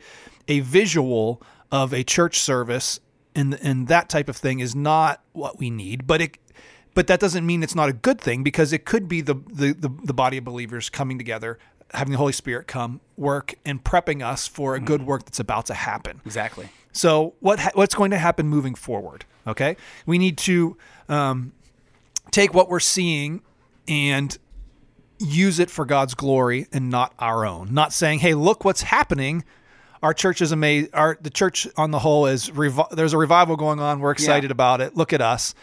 [0.49, 3.01] a visual of a church service
[3.35, 6.39] and and that type of thing is not what we need, but it
[6.95, 9.73] but that doesn't mean it's not a good thing because it could be the, the,
[9.73, 11.57] the, the body of believers coming together,
[11.95, 15.67] having the Holy Spirit come work and prepping us for a good work that's about
[15.67, 16.21] to happen.
[16.27, 16.69] Exactly.
[16.93, 19.25] So what ha- what's going to happen moving forward?
[19.47, 20.77] Okay, we need to
[21.09, 21.53] um,
[22.31, 23.43] take what we're seeing
[23.87, 24.37] and
[25.19, 27.73] use it for God's glory and not our own.
[27.73, 29.45] Not saying, "Hey, look what's happening."
[30.03, 30.91] Our church is amazing.
[30.93, 34.01] Our the church on the whole is revi- there's a revival going on.
[34.01, 34.97] We're excited about it.
[34.97, 35.55] Look at us.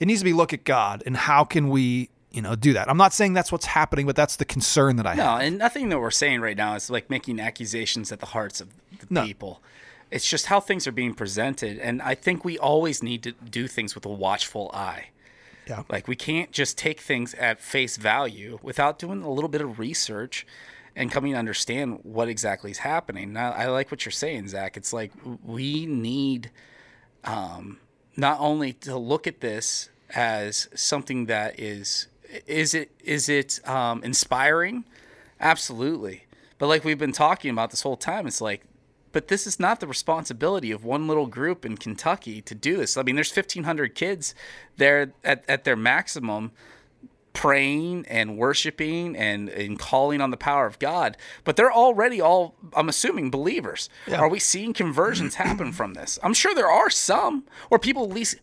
[0.00, 2.88] It needs to be look at God and how can we you know do that.
[2.88, 5.24] I'm not saying that's what's happening, but that's the concern that I have.
[5.24, 8.60] No, and nothing that we're saying right now is like making accusations at the hearts
[8.60, 8.68] of
[9.00, 9.24] the No.
[9.24, 9.62] people.
[10.10, 13.66] It's just how things are being presented, and I think we always need to do
[13.66, 15.06] things with a watchful eye.
[15.66, 15.82] Yeah.
[15.88, 19.80] Like we can't just take things at face value without doing a little bit of
[19.80, 20.46] research
[20.94, 23.32] and coming to understand what exactly is happening.
[23.32, 24.76] Now, I like what you're saying, Zach.
[24.76, 25.10] It's like
[25.44, 26.52] we need
[27.24, 27.78] um,
[28.16, 32.06] not only to look at this as something that is
[32.46, 34.84] is it is it um, inspiring,
[35.40, 36.24] absolutely.
[36.58, 38.62] But like we've been talking about this whole time, it's like,
[39.12, 42.96] but this is not the responsibility of one little group in Kentucky to do this.
[42.96, 44.34] I mean, there's 1,500 kids
[44.76, 46.52] there at, at their maximum
[47.36, 51.18] praying and worshiping and, and calling on the power of God.
[51.44, 53.90] But they're already all, I'm assuming, believers.
[54.06, 54.20] Yeah.
[54.20, 56.18] Are we seeing conversions happen from this?
[56.22, 58.36] I'm sure there are some, or people at least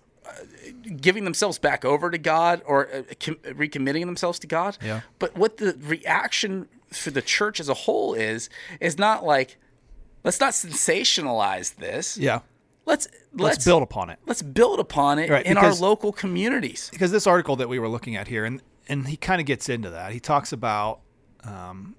[1.02, 4.78] giving themselves back over to God or uh, com- recommitting themselves to God.
[4.84, 5.02] Yeah.
[5.20, 9.58] But what the reaction for the church as a whole is is not like
[10.24, 12.18] let's not sensationalize this.
[12.18, 12.40] Yeah.
[12.86, 14.20] Let's Let's, let's, build upon it.
[14.28, 16.90] let's build upon it Right, in our local communities.
[16.92, 19.70] because this article that we were looking at here, and and he kind of gets
[19.70, 20.12] into that.
[20.12, 21.00] He talks about,
[21.46, 21.96] um,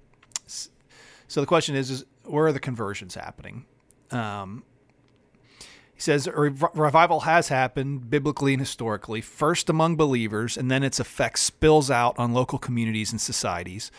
[0.47, 3.65] so the question is, is where are the conversions happening?
[4.11, 4.63] Um,
[5.95, 11.39] he says revival has happened biblically and historically, first among believers, and then its effect
[11.39, 13.91] spills out on local communities and societies.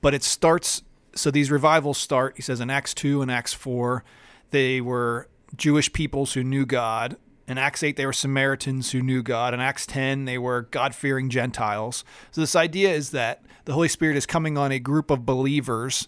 [0.00, 0.82] But it starts.
[1.16, 2.36] So these revivals start.
[2.36, 4.04] He says in Acts two and Acts four,
[4.52, 7.16] they were Jewish peoples who knew God.
[7.48, 9.52] In Acts 8, they were Samaritans who knew God.
[9.52, 12.04] In Acts 10, they were God fearing Gentiles.
[12.30, 16.06] So, this idea is that the Holy Spirit is coming on a group of believers,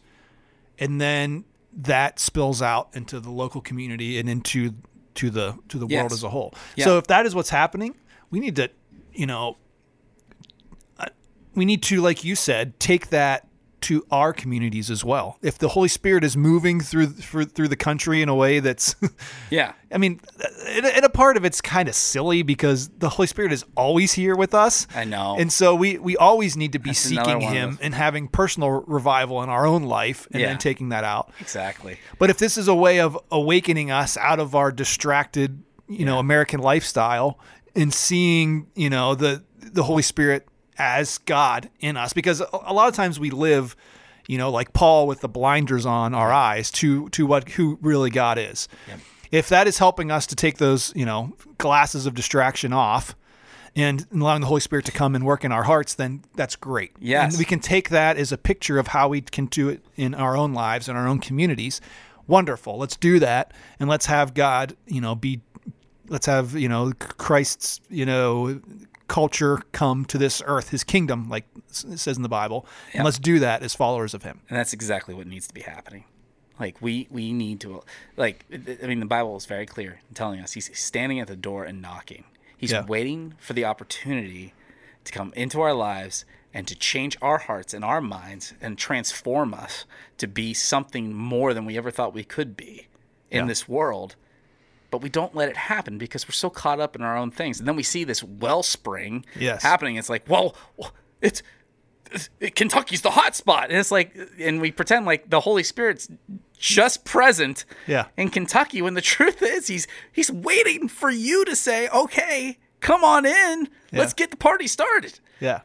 [0.79, 4.75] and then that spills out into the local community and into
[5.17, 6.55] to the to the world as a whole.
[6.77, 6.85] Yeah.
[6.85, 7.95] So, if that is what's happening,
[8.31, 8.71] we need to,
[9.13, 9.57] you know,
[10.99, 11.07] uh,
[11.55, 13.47] we need to, like you said, take that
[13.83, 15.39] to our communities as well.
[15.43, 18.95] If the Holy Spirit is moving through through, through the country in a way that's
[19.51, 19.73] Yeah.
[19.93, 20.21] I mean,
[20.69, 24.35] and a part of it's kind of silly because the Holy Spirit is always here
[24.35, 24.87] with us.
[24.95, 25.37] I know.
[25.39, 29.43] And so we, we always need to be That's seeking Him and having personal revival
[29.43, 30.49] in our own life and Yeah.
[30.49, 31.31] then taking that out.
[31.41, 31.99] Exactly.
[32.19, 36.19] But if this is a way of awakening us out of our distracted, you know,
[36.19, 37.39] American lifestyle
[37.77, 40.47] and seeing, you know, the the Holy Spirit
[40.79, 43.77] as God in us, because a, lot of times we live,
[44.27, 48.11] you know, like Paul with the blinders on our eyes to to what who really
[48.11, 48.69] God is.
[49.31, 53.17] If that is helping us to take those, you know, glasses of distraction off.
[53.75, 56.93] And allowing the Holy Spirit to come and work in our hearts, then that's great.
[57.01, 57.33] Yes.
[57.33, 60.15] And we can take that as a picture of how we can do it in
[60.15, 61.81] our own lives and our own communities.
[62.27, 62.77] Wonderful.
[62.77, 65.41] Let's do that, and let's have God, you know, be.
[66.09, 68.61] Let's have you know Christ's you know
[69.13, 72.99] culture come to this earth, His kingdom, like it says in the Bible, Yeah.
[73.01, 74.41] and let's do that as followers of Him.
[74.49, 76.05] and that's exactly what needs to be happening
[76.61, 77.83] like we we need to
[78.17, 78.45] like
[78.83, 81.65] i mean the bible is very clear in telling us he's standing at the door
[81.65, 82.25] and knocking
[82.59, 82.85] he's Yeah.
[82.87, 84.53] waiting for the opportunity
[85.05, 89.55] to come into our lives and to change our hearts and our minds and transform
[89.55, 89.87] us
[90.19, 92.87] to be something more than we ever thought we could be
[93.31, 93.47] in Yeah.
[93.49, 94.15] this world
[94.93, 97.59] but we don't let it happen because we're so caught up in our own things
[97.59, 99.63] and then we see this wellspring Yes.
[99.65, 100.55] happening it's like well
[101.21, 101.43] it's
[102.55, 103.71] Kentucky's the hot spot.
[103.71, 106.09] And it's like, and we pretend like the Holy Spirit's
[106.59, 108.07] just present Yeah.
[108.19, 113.03] in Kentucky when the truth is he's he's waiting for you to say, okay, come
[113.03, 113.69] on in.
[113.93, 115.21] Let's get the party started.
[115.41, 115.63] Yeah.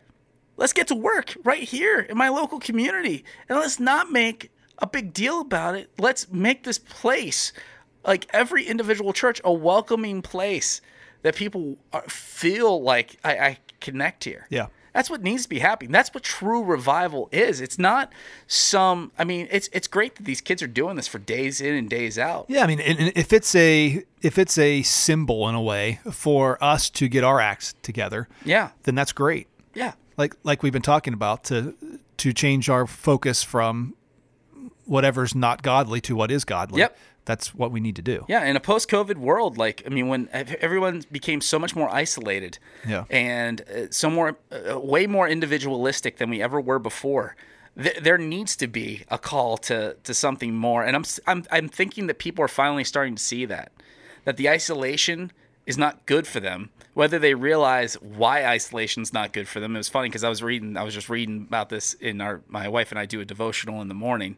[0.56, 3.26] Let's get to work right here in my local community.
[3.50, 5.90] And let's not make a big deal about it.
[6.00, 7.52] Let's make this place,
[8.08, 10.82] like every individual church, a welcoming place
[11.22, 11.78] that people
[12.08, 14.48] feel like I, I connect here.
[14.50, 14.68] Yeah.
[14.94, 15.92] That's what needs to be happening.
[15.92, 17.62] That's what true revival is.
[17.62, 18.12] It's not
[18.48, 19.12] some.
[19.20, 21.88] I mean, it's it's great that these kids are doing this for days in and
[21.88, 22.48] days out.
[22.50, 26.00] Yeah, I mean, and and if it's a if it's a symbol in a way
[26.12, 29.48] for us to get our acts together, Yeah, then that's great.
[29.76, 31.76] yeah, like like we've been talking about to
[32.18, 33.94] to change our focus from
[34.86, 36.80] whatever's not godly to what is godly.
[36.80, 36.98] Yep.
[37.28, 38.18] That's what we need to do.
[38.28, 38.44] yeah.
[38.50, 40.30] In a post-COVID world, like I mean, when
[40.68, 42.58] everyone became so much more isolated,
[42.88, 43.04] Yeah.
[43.10, 47.36] and uh, so more, uh, way more individualistic than we ever were before.
[47.84, 51.68] Th- there needs to be a call to to something more, and I'm I'm I'm
[51.70, 53.72] thinking that people are finally starting to see that
[54.26, 55.32] that the isolation
[55.66, 56.70] is not good for them.
[56.94, 59.76] Whether they realize why isolation is not good for them.
[59.76, 62.42] It was funny because I was reading, I was just reading about this in our,
[62.48, 64.38] my wife and I do a devotional in the morning,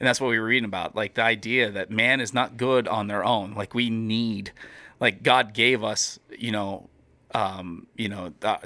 [0.00, 0.96] and that's what we were reading about.
[0.96, 3.54] Like the idea that man is not good on their own.
[3.54, 4.52] Like we need,
[4.98, 6.88] like God gave us, you know,
[7.34, 8.56] um, you know, uh,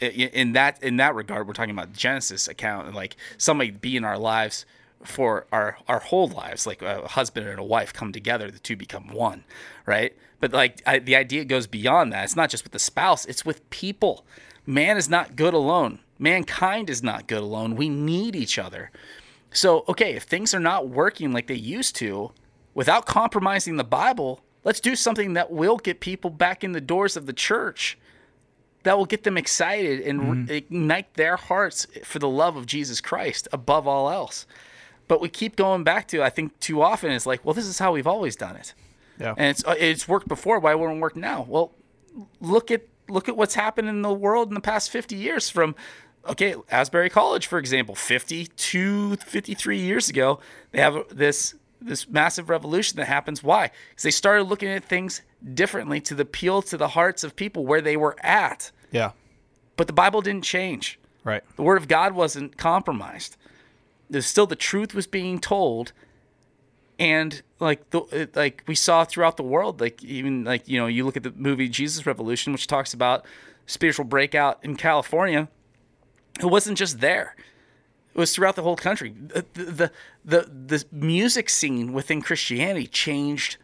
[0.00, 4.04] in that in that regard, we're talking about Genesis account and like somebody be in
[4.04, 4.66] our lives
[5.04, 8.76] for our our whole lives, like a husband and a wife come together, the two
[8.76, 9.44] become one,
[9.84, 10.16] right?
[10.40, 12.24] But like I, the idea goes beyond that.
[12.24, 14.24] It's not just with the spouse; it's with people.
[14.66, 16.00] Man is not good alone.
[16.18, 17.76] Mankind is not good alone.
[17.76, 18.90] We need each other.
[19.52, 22.32] So, okay, if things are not working like they used to,
[22.74, 27.16] without compromising the Bible, let's do something that will get people back in the doors
[27.16, 27.96] of the church
[28.82, 33.00] that will get them excited and re- ignite their hearts for the love of Jesus
[33.00, 34.46] Christ above all else.
[35.08, 37.78] But we keep going back to, I think, too often it's like, well, this is
[37.78, 38.74] how we've always done it,
[39.18, 39.34] Yeah.
[39.36, 40.58] and it's uh, it's worked before.
[40.60, 41.46] Why wouldn't it work now?
[41.48, 41.72] Well,
[42.40, 45.76] look at look at what's happened in the world in the past 50 years from
[46.28, 50.40] okay asbury college for example 52 53 years ago
[50.72, 55.22] they have this this massive revolution that happens why because they started looking at things
[55.54, 58.70] differently to appeal to the hearts of people where they were at.
[58.90, 59.12] Yeah.
[59.76, 60.98] But the Bible didn't change.
[61.24, 61.42] Right.
[61.56, 63.36] The word of God wasn't compromised.
[64.08, 65.92] There's still the truth was being told,
[66.98, 71.04] and like the like we saw throughout the world, like even like you know you
[71.04, 73.26] look at the movie Jesus Revolution, which talks about
[73.66, 75.48] spiritual breakout in California.
[76.40, 77.34] It wasn't just there;
[78.14, 79.14] it was throughout the whole country.
[79.18, 79.90] The the
[80.24, 83.56] the, the music scene within Christianity changed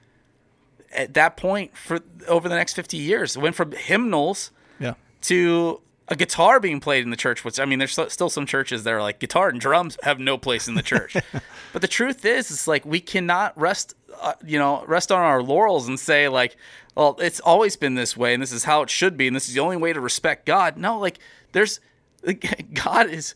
[0.93, 3.37] at that point for over the next 50 years.
[3.37, 4.95] It went from hymnals Yeah.
[5.23, 7.45] to a guitar being played in the church.
[7.45, 10.37] Which I mean, there's still some churches that are like guitar and drums have no
[10.37, 11.17] place in the church.
[11.73, 15.43] but the truth is, it's like we cannot rest, uh, you know, rest on our
[15.43, 16.57] laurels and say like,
[16.95, 19.49] well, it's always been this way, and this is how it should be, and this
[19.49, 20.77] is the only way to respect God.
[20.77, 21.19] No, like
[21.53, 21.81] there's.
[22.75, 23.35] God is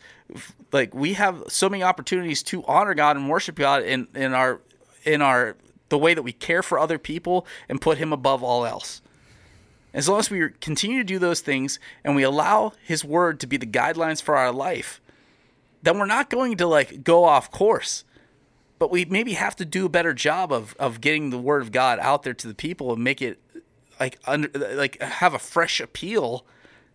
[0.72, 4.60] like we have so many opportunities to honor God and worship God in in our
[5.04, 5.56] in our
[5.88, 9.02] the way that we care for other people and put Him above all else.
[9.94, 13.46] As long as we continue to do those things and we allow His Word to
[13.46, 15.00] be the guidelines for our life,
[15.82, 18.04] then we're not going to like go off course.
[18.78, 21.72] But we maybe have to do a better job of of getting the Word of
[21.72, 23.40] God out there to the people and make it
[23.98, 26.44] like under like have a fresh appeal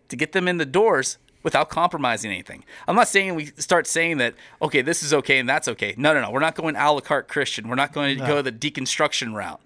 [0.08, 2.64] to get them in the doors without compromising anything.
[2.86, 5.94] I'm not saying we start saying that okay, this is okay and that's okay.
[5.96, 6.30] No, no, no.
[6.30, 7.68] We're not going a la carte Christian.
[7.68, 9.60] We're not going to go the deconstruction route.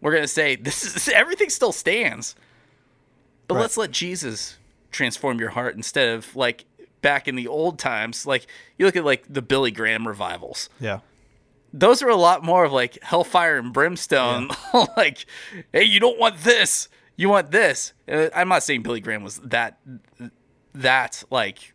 [0.00, 2.34] We're going to say this is everything still stands.
[3.46, 3.60] But Right.
[3.62, 4.56] let's let Jesus
[4.90, 6.64] transform your heart instead of like
[7.02, 8.26] back in the old times.
[8.26, 8.46] Like
[8.78, 11.00] you look at like the Billy Graham revivals Yeah.
[11.72, 14.50] those are a lot more of like hellfire and brimstone.
[14.96, 15.26] like,
[15.72, 17.92] hey, you don't want this, you want this.
[18.08, 19.78] Uh, I'm not saying Billy Graham was that
[20.74, 21.72] that like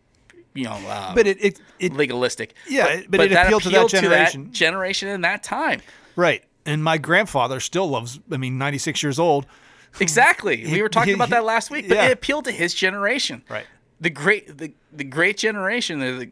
[0.54, 2.54] you know, uh, But it it, it legalistic.
[2.68, 4.52] Yeah, but it appealed to that generation.
[4.52, 5.82] generation in that time.
[6.16, 6.44] right.
[6.66, 8.20] And my grandfather still loves.
[8.32, 9.48] I mean, 96 years old.
[10.00, 10.66] Exactly.
[10.72, 12.08] we were talking he- about he- that last week, but yeah.
[12.08, 13.42] it appealed to his generation.
[13.50, 13.66] Right.
[14.02, 16.26] The great the the great generation, the,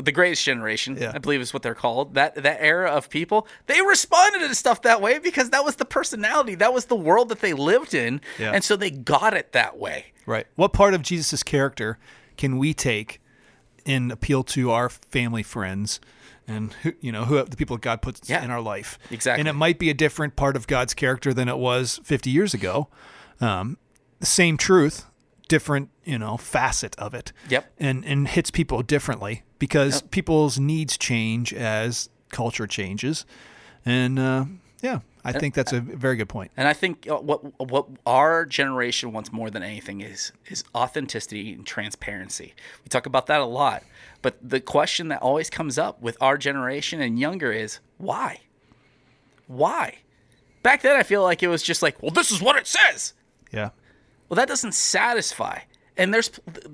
[0.00, 1.12] the, greatest generation, Yeah.
[1.14, 2.14] I believe is what they're called.
[2.14, 5.84] That that era of people, they responded to stuff that way because that was the
[5.86, 8.52] personality, that was the world that they lived in, Yeah.
[8.52, 10.12] and so they got it that way.
[10.26, 10.46] Right.
[10.56, 11.98] What part of Jesus' character
[12.36, 13.20] can we take
[13.86, 16.00] and appeal to our family, friends,
[16.46, 18.44] and who, you know, who the people God puts Yeah.
[18.44, 18.98] in our life?
[19.10, 19.40] Exactly.
[19.40, 22.52] And it might be a different part of God's character than it was 50 years
[22.54, 22.88] ago.
[23.40, 23.78] Um,
[24.20, 25.06] the same truth,
[25.50, 27.32] different, you know, facet of it.
[27.50, 27.70] Yep.
[27.78, 33.26] And and hits people differently because people's needs change as culture changes,
[33.84, 34.44] and uh,
[34.80, 36.52] yeah, I think that's a very good point.
[36.56, 37.40] And I think uh, what
[37.70, 42.54] what our generation wants more than anything is is authenticity and transparency.
[42.84, 43.82] We talk about that a lot,
[44.22, 48.40] but the question that always comes up with our generation and younger is why?
[49.48, 49.98] Why?
[50.62, 53.14] Back then, I feel like it was just like, well, this is what it says.
[53.50, 53.70] Yeah.
[54.30, 55.58] Well, that doesn't satisfy.
[55.98, 56.30] And there's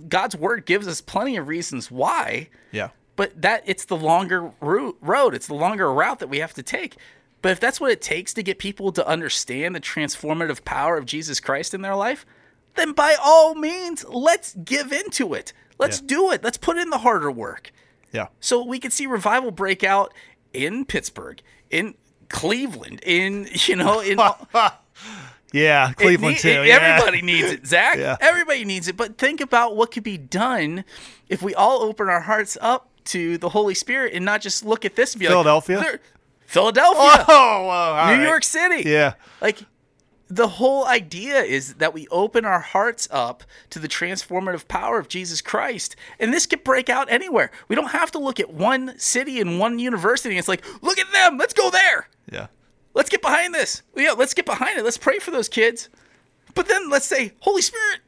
[0.08, 2.90] God's word gives us plenty of reasons why Yeah.
[3.16, 6.62] but that it's the longer route road it's the longer route that we have to
[6.62, 6.96] take
[7.42, 11.06] but if that's what it takes to get people to understand the transformative power of
[11.06, 12.24] jesus christ in their life
[12.74, 16.06] then by all means let's give into it let's Yeah.
[16.06, 17.72] do it let's put in the harder work
[18.12, 18.28] Yeah.
[18.38, 20.12] so we can see revival break out
[20.52, 21.40] in pittsburgh
[21.70, 21.94] in
[22.28, 24.20] cleveland in you know in
[25.52, 26.48] Yeah, Cleveland need- too.
[26.48, 26.76] it- yeah.
[26.98, 27.96] Everybody needs it, Zach.
[27.98, 28.16] Yeah.
[28.20, 28.96] Everybody needs it.
[28.96, 30.84] But think about what could be done
[31.28, 34.84] if we all open our hearts up to the Holy Spirit and not just look
[34.84, 35.78] at this and be Philadelphia?
[35.78, 36.00] like,
[36.46, 37.62] Philadelphia, Oh,
[38.08, 38.22] New right.
[38.28, 38.88] York City.
[38.88, 39.14] Yeah.
[39.40, 39.60] Like
[40.28, 45.06] the whole idea is that we open our hearts up to the transformative power of
[45.08, 45.94] Jesus Christ.
[46.18, 47.52] And this could break out anywhere.
[47.68, 50.36] We don't have to look at one city and one university.
[50.36, 51.38] It's like, look at them.
[51.38, 52.08] Let's go there.
[52.32, 52.48] Yeah.
[52.96, 53.82] Let's get behind this.
[53.94, 54.84] Yeah, let's get behind it.
[54.84, 55.90] Let's pray for those kids.
[56.54, 58.00] But then let's say, Holy Spirit,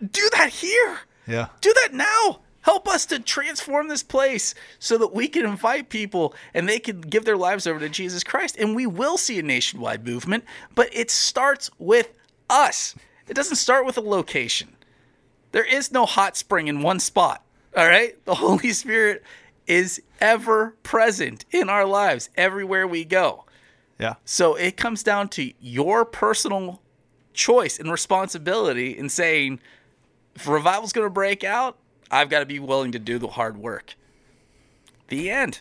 [0.00, 1.00] do that here.
[1.26, 1.48] Yeah.
[1.60, 2.38] Do that now.
[2.60, 7.00] Help us to transform this place so that we can invite people and they can
[7.00, 8.56] give their lives over to Jesus Christ.
[8.56, 10.44] And we will see a nationwide movement,
[10.76, 12.16] but it starts with
[12.48, 12.94] us.
[13.26, 14.76] It doesn't start with a location.
[15.50, 17.44] There is no hot spring in one spot.
[17.76, 18.24] All right?
[18.24, 19.24] The Holy Spirit
[19.66, 23.46] is ever present in our lives everywhere we go.
[24.02, 24.14] Yeah.
[24.24, 26.82] So it comes down to your personal
[27.32, 29.60] choice and responsibility in saying,
[30.34, 31.78] if revival's going to break out,
[32.10, 33.94] I've got to be willing to do the hard work.
[35.06, 35.60] The end.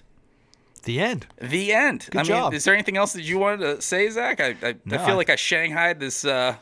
[0.83, 1.27] The end.
[1.39, 2.09] The end.
[2.13, 2.53] I mean, job.
[2.55, 4.39] is there anything else that you wanted to say, Zach?
[4.39, 6.25] I, I, No, I feel like I shanghaied this.
[6.25, 6.55] Uh,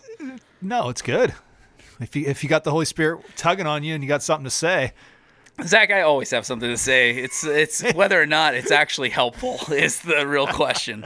[0.62, 1.34] No, it's good.
[2.02, 4.44] If you if you got the Holy Spirit tugging on you and you got something
[4.44, 4.92] to say,
[5.64, 7.12] Zach, I always have something to say.
[7.12, 11.06] It's it's whether or not it's actually helpful is the real question.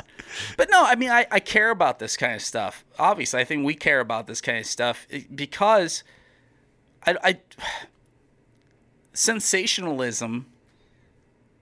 [0.57, 2.83] But no, I mean, I, I care about this kind of stuff.
[2.97, 6.03] Obviously, I think we care about this kind of stuff eh, because
[7.05, 7.39] I, I
[9.13, 10.47] sensationalism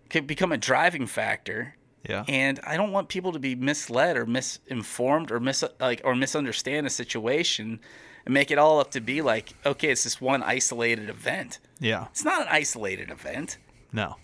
[0.09, 1.75] can become a driving factor
[2.07, 2.23] Yeah.
[2.27, 6.87] and I don't want people to be misled or misinformed or mis like or misunderstand
[6.87, 7.79] a situation
[8.25, 11.59] and make it all up to be like, okay, it's this one isolated event.
[11.79, 12.07] yeah.
[12.11, 13.57] It's not an isolated event.
[13.91, 14.17] No.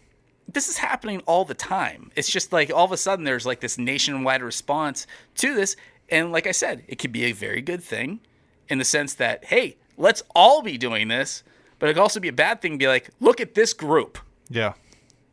[0.51, 2.11] This is happening all the time.
[2.15, 5.75] It's just like all of a sudden there's like this nationwide response to this.
[6.09, 8.21] And like I said, it could be a very good thing
[8.69, 11.43] in the sense that, hey, let's all be doing this.
[11.79, 14.17] But it could also be a bad thing to be like, look at this group.
[14.49, 14.73] Yeah.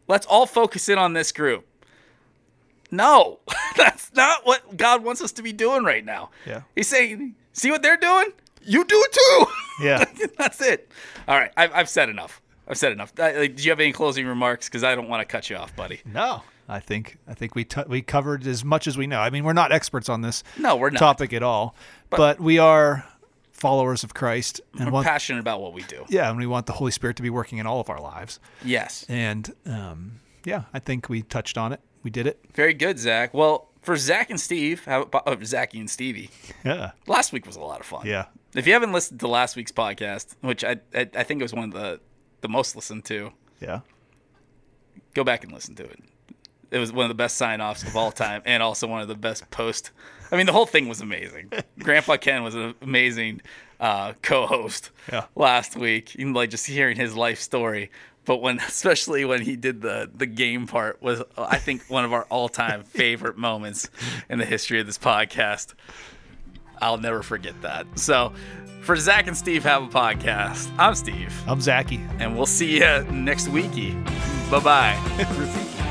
[0.08, 1.64] Let's all focus in on this group.
[2.90, 3.38] No,
[3.76, 6.30] that's not what God wants us to be doing right now.
[6.46, 6.62] Yeah.
[6.74, 8.32] He's saying, see what they're doing?
[8.66, 9.46] You do it too.
[9.84, 10.04] Yeah.
[10.38, 10.90] that's it.
[11.26, 11.50] All right.
[11.56, 12.40] I've, I've said enough.
[12.68, 13.12] I've said enough.
[13.18, 14.68] Uh, like, do you have any closing remarks?
[14.68, 16.00] Because I don't want to cut you off, buddy.
[16.04, 16.42] No.
[16.68, 19.20] I think I think we t- we covered as much as we know.
[19.20, 20.98] I mean, we're not experts on this No, we're not.
[20.98, 21.74] topic at all,
[22.08, 23.04] but, we are
[23.52, 26.06] followers of Christ and We're want passionate about what we do.
[26.08, 28.40] yeah, and we want the Holy Spirit to be working in all of our lives.
[28.64, 29.04] Yes.
[29.10, 31.80] And um, yeah, I think we touched on it.
[32.02, 32.40] We did it.
[32.54, 33.34] Very good, Zach.
[33.34, 36.30] Well, for Zach and Steve, how about oh, Zachy and Stevie?
[36.64, 36.92] Yeah.
[37.06, 38.06] Last week was a lot of fun.
[38.06, 38.24] Yeah.
[38.54, 41.54] If you haven't listened to last week's podcast, which I I, I think it was
[41.54, 42.00] one of the
[42.40, 43.80] the most listened to, Yeah.
[45.14, 45.98] go back and listen to it.
[46.70, 49.08] It was one of the best sign offs of all time, and also one of
[49.08, 49.90] the best post.
[50.32, 51.50] I mean, the whole thing was amazing.
[51.78, 53.40] Grandpa Ken was an amazing
[53.80, 55.24] uh, co-host Yeah.
[55.36, 56.18] last week.
[56.18, 57.90] Know, like just hearing his life story,
[58.24, 62.12] but when especially when he did the the game part was, I think, one of
[62.12, 63.88] our all time favorite moments
[64.28, 65.74] in the history of this podcast.
[66.80, 67.86] I'll never forget that.
[67.98, 68.32] So,
[68.82, 70.70] for Zach and Steve have a podcast.
[70.78, 72.00] I'm Steve, I'm Zachy.
[72.18, 73.94] and we'll see you next weeky.
[74.50, 75.90] Bye bye.